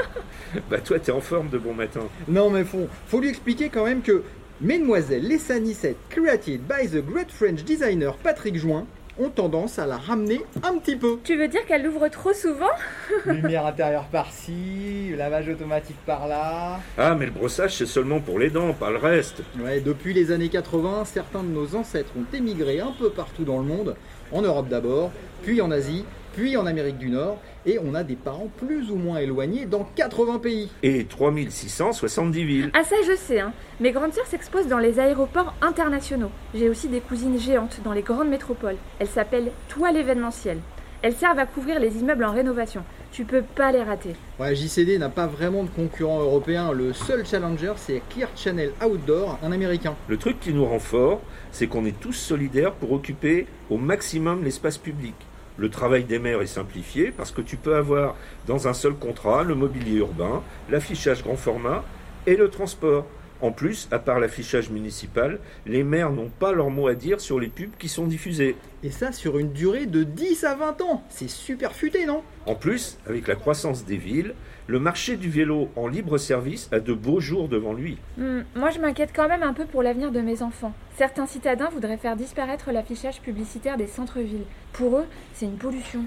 [0.70, 2.02] Bah toi, t'es en forme de bon matin.
[2.28, 4.24] non mais faut, faut lui expliquer quand même que
[4.62, 8.86] Mesdemoiselles les Sanissettes created by the great French designer Patrick Join
[9.20, 11.20] ont tendance à la ramener un petit peu.
[11.24, 12.70] Tu veux dire qu'elle l'ouvre trop souvent?
[13.26, 16.80] Lumière intérieure par-ci, lavage automatique par-là.
[16.98, 19.42] Ah, mais le brossage, c'est seulement pour les dents, pas le reste.
[19.60, 23.58] Ouais, depuis les années 80, certains de nos ancêtres ont émigré un peu partout dans
[23.58, 23.96] le monde,
[24.32, 25.12] en Europe d'abord,
[25.44, 26.06] puis en Asie,
[26.36, 29.88] puis en Amérique du Nord, et on a des parents plus ou moins éloignés dans
[29.96, 30.70] 80 pays.
[30.84, 32.72] Et 3670 villes.
[32.74, 33.54] Ah ça je sais, hein.
[33.80, 36.32] Mes grandes sœurs s'exposent dans les aéroports internationaux.
[36.54, 38.78] J'ai aussi des cousines géantes dans les grandes métropoles.
[39.00, 40.60] Elles s'appellent Toile événementielle.
[41.02, 42.84] Elles servent à couvrir les immeubles en rénovation.
[43.14, 44.16] Tu peux pas les rater.
[44.38, 49.40] Ouais, JCD n'a pas vraiment de concurrent européen, le seul challenger c'est Clear Channel Outdoor,
[49.42, 49.96] un américain.
[50.10, 54.44] Le truc qui nous rend fort, c'est qu'on est tous solidaires pour occuper au maximum
[54.44, 55.16] l'espace public.
[55.60, 58.16] Le travail des maires est simplifié parce que tu peux avoir
[58.48, 61.84] dans un seul contrat le mobilier urbain, l'affichage grand format
[62.26, 63.06] et le transport.
[63.42, 67.40] En plus, à part l'affichage municipal, les maires n'ont pas leur mot à dire sur
[67.40, 68.58] les pubs qui sont diffusées.
[68.84, 71.04] Et ça sur une durée de 10 à 20 ans.
[71.10, 72.22] C'est super futé, non?
[72.46, 74.34] En plus, avec la croissance des villes,
[74.68, 77.98] le marché du vélo en libre service a de beaux jours devant lui.
[78.18, 80.74] Hmm, moi je m'inquiète quand même un peu pour l'avenir de mes enfants.
[80.98, 84.46] Certains citadins voudraient faire disparaître l'affichage publicitaire des centres-villes.
[84.74, 86.06] Pour eux, c'est une pollution.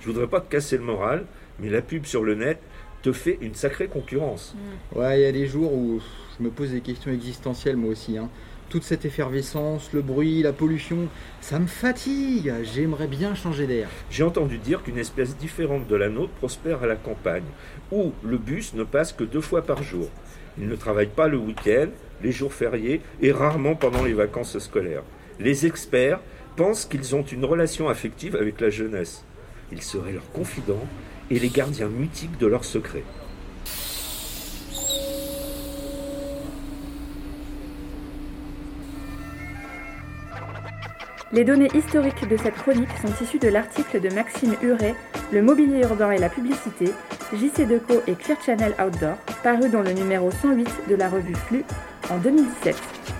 [0.00, 1.26] Je voudrais pas te casser le moral,
[1.58, 2.60] mais la pub sur le net
[3.02, 4.54] te fait une sacrée concurrence.
[4.94, 6.00] Ouais, il y a des jours où
[6.38, 8.18] je me pose des questions existentielles moi aussi.
[8.18, 8.28] Hein.
[8.68, 11.08] Toute cette effervescence, le bruit, la pollution,
[11.40, 12.52] ça me fatigue.
[12.64, 13.88] J'aimerais bien changer d'air.
[14.10, 17.46] J'ai entendu dire qu'une espèce différente de la nôtre prospère à la campagne,
[17.90, 20.08] où le bus ne passe que deux fois par jour.
[20.58, 21.88] Il ne travaille pas le week-end,
[22.22, 25.04] les jours fériés et rarement pendant les vacances scolaires.
[25.40, 26.20] Les experts
[26.56, 29.24] pensent qu'ils ont une relation affective avec la jeunesse.
[29.72, 30.86] Ils seraient leurs confidents
[31.30, 33.04] et les gardiens mythiques de leurs secrets.
[41.30, 44.94] Les données historiques de cette chronique sont issues de l'article de Maxime Huret,
[45.30, 46.86] Le mobilier urbain et la publicité,
[47.34, 51.64] JC Deco et Clear Channel Outdoor, paru dans le numéro 108 de la revue Flux
[52.10, 53.17] en 2017.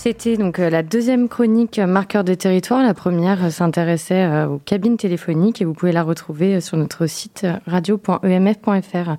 [0.00, 2.84] C'était donc euh, la deuxième chronique euh, marqueur de territoire.
[2.84, 7.44] La première euh, s'intéressait aux cabines téléphoniques et vous pouvez la retrouver sur notre site
[7.66, 9.16] radio.emf.fr.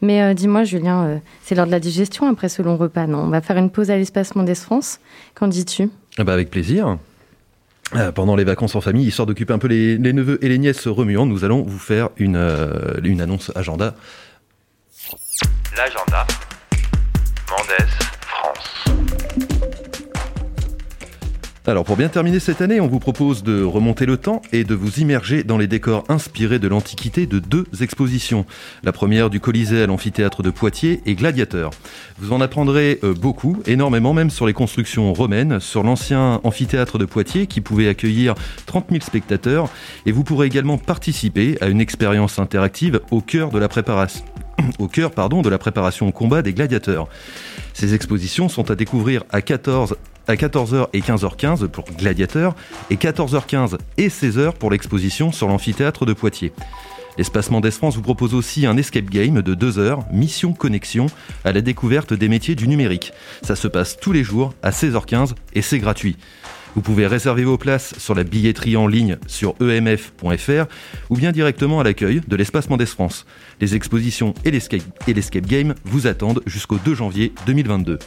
[0.00, 3.18] Mais euh, dis-moi, Julien, euh, c'est l'heure de la digestion après ce long repas, non?
[3.18, 5.00] On va faire une pause à l'espace Mondes France.
[5.34, 5.90] Qu'en dis-tu?
[6.16, 6.96] Ah bah avec plaisir.
[7.94, 10.56] Euh, pendant les vacances en famille, histoire d'occuper un peu les, les neveux et les
[10.56, 13.94] nièces remuants, nous allons vous faire une, euh, une annonce agenda.
[21.64, 24.74] Alors pour bien terminer cette année, on vous propose de remonter le temps et de
[24.74, 28.46] vous immerger dans les décors inspirés de l'Antiquité de deux expositions.
[28.82, 31.70] La première du Colisée à l'amphithéâtre de Poitiers et Gladiateur.
[32.18, 37.04] Vous en apprendrez euh, beaucoup, énormément même sur les constructions romaines, sur l'ancien amphithéâtre de
[37.04, 38.34] Poitiers qui pouvait accueillir
[38.66, 39.70] 30 000 spectateurs
[40.04, 44.24] et vous pourrez également participer à une expérience interactive au cœur de la préparation
[44.78, 47.08] au cœur pardon, de la préparation au combat des gladiateurs.
[47.74, 49.96] Ces expositions sont à découvrir à 14
[50.28, 52.54] à 14h et 15h15 pour Gladiateur
[52.90, 56.52] et 14h15 et 16h pour l'exposition sur l'amphithéâtre de Poitiers.
[57.18, 61.06] L'espace Mendès France vous propose aussi un escape game de 2 heures, mission connexion,
[61.44, 63.12] à la découverte des métiers du numérique.
[63.42, 66.16] Ça se passe tous les jours à 16h15 et c'est gratuit.
[66.74, 70.66] Vous pouvez réserver vos places sur la billetterie en ligne sur emf.fr
[71.10, 73.26] ou bien directement à l'accueil de l'espace Mendès France.
[73.60, 77.98] Les expositions et l'escape game vous attendent jusqu'au 2 janvier 2022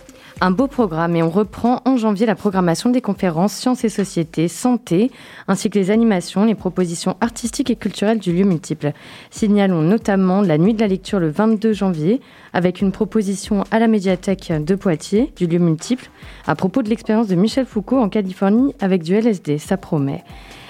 [0.41, 4.47] un beau programme et on reprend en janvier la programmation des conférences Sciences et Société,
[4.47, 5.11] Santé,
[5.47, 8.91] ainsi que les animations, les propositions artistiques et culturelles du lieu multiple.
[9.31, 12.21] Signalons notamment la nuit de la lecture le 22 janvier
[12.53, 16.09] avec une proposition à la médiathèque de Poitiers du lieu multiple
[16.47, 20.23] à propos de l'expérience de Michel Foucault en Californie avec du LSD, ça promet.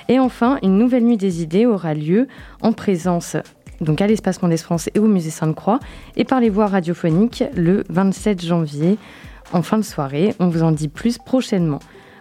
[0.08, 2.28] Et enfin, une nouvelle nuit des idées aura lieu
[2.62, 3.36] en présence
[3.82, 5.80] donc à l'Espace Mendès France et au Musée Sainte-Croix,
[6.16, 8.98] et par les voies radiophoniques le 27 janvier
[9.54, 10.36] en fin de soirée.
[10.40, 11.80] On vous en dit plus prochainement.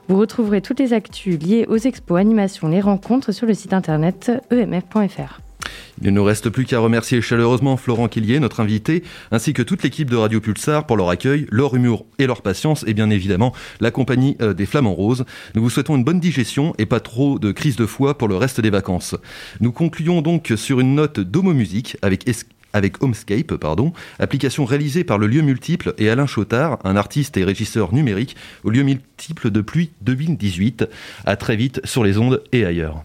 [0.09, 4.31] Vous retrouverez toutes les actus liées aux expos, animations, les rencontres sur le site internet
[4.51, 5.41] emf.fr.
[6.01, 9.83] Il ne nous reste plus qu'à remercier chaleureusement Florent Quillier, notre invité, ainsi que toute
[9.83, 13.55] l'équipe de Radio Pulsar pour leur accueil, leur humour et leur patience, et bien évidemment
[13.81, 15.25] la compagnie euh, des Flamands Roses.
[15.55, 18.37] Nous vous souhaitons une bonne digestion et pas trop de crise de foi pour le
[18.37, 19.15] reste des vacances.
[19.61, 22.29] Nous concluons donc sur une note d'homo musique avec
[22.75, 27.45] avec Homescape, pardon, application réalisée par le lieu multiple et Alain Chotard, un artiste et
[27.45, 30.87] régisseur numérique au lieu multiple depuis 2018.
[31.25, 33.05] À très vite sur les ondes et ailleurs.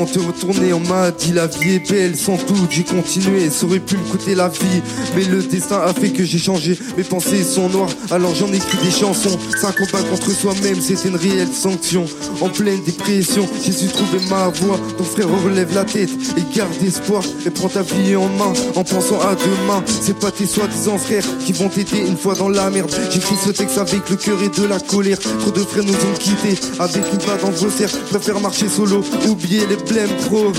[0.00, 0.72] Sans te retourner.
[0.72, 3.50] On m'a dit la vie est belle, sans doute j'ai continué.
[3.50, 4.82] Ça aurait pu me coûter la vie,
[5.14, 6.78] mais le destin a fait que j'ai changé.
[6.96, 9.38] Mes pensées sont noires, alors j'en écris des chansons.
[9.58, 12.06] C'est un combat contre soi-même, c'était une réelle sanction.
[12.40, 14.78] En pleine dépression, j'ai su trouver ma voie.
[14.96, 17.22] Ton frère relève la tête et garde espoir.
[17.44, 19.84] Et prends ta vie en main en pensant à demain.
[19.86, 22.90] C'est pas tes soi-disant frères qui vont t'aider une fois dans la merde.
[23.10, 25.18] J'écris ce texte avec le cœur et de la colère.
[25.18, 27.98] Trop de frères nous ont quittés avec une balle dans vos cercles.
[28.08, 30.52] Préfère marcher solo, oublier les blèmes pro.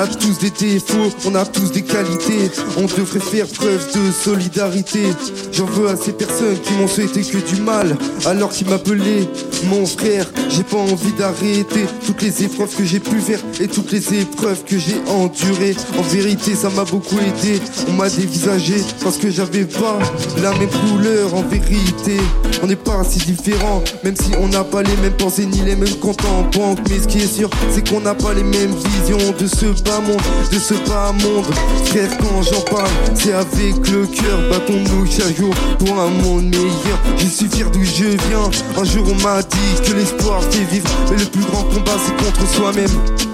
[0.00, 2.50] A tous des défauts, on a tous des qualités.
[2.78, 5.00] On devrait faire preuve de solidarité.
[5.52, 9.28] J'en veux à ces personnes qui m'ont souhaité que du mal, alors qu'ils m'appelaient
[9.64, 10.26] mon frère.
[10.50, 14.64] J'ai pas envie d'arrêter toutes les épreuves que j'ai pu faire et toutes les épreuves
[14.64, 15.76] que j'ai endurées.
[15.96, 17.60] En vérité, ça m'a beaucoup aidé.
[17.88, 19.98] On m'a dévisagé parce que j'avais pas
[20.42, 21.34] la même couleur.
[21.34, 22.16] En vérité,
[22.64, 25.76] on n'est pas si différents, même si on n'a pas les mêmes pensées ni les
[25.76, 26.80] mêmes comptes en banque.
[26.88, 30.00] Mais ce qui est sûr, c'est qu'on n'a pas les mêmes visions de ce bas
[30.00, 30.20] monde,
[30.52, 31.46] de ce bas monde.
[31.84, 34.38] Frère, quand j'en parle, c'est avec le cœur.
[34.50, 36.98] Battons-nous chaque jour pour un monde meilleur.
[37.18, 38.50] Je suis fier d'où je viens.
[38.76, 40.39] Un jour on m'a dit que l'espoir
[41.10, 43.29] mais le plus grand combat c'est contre soi-même.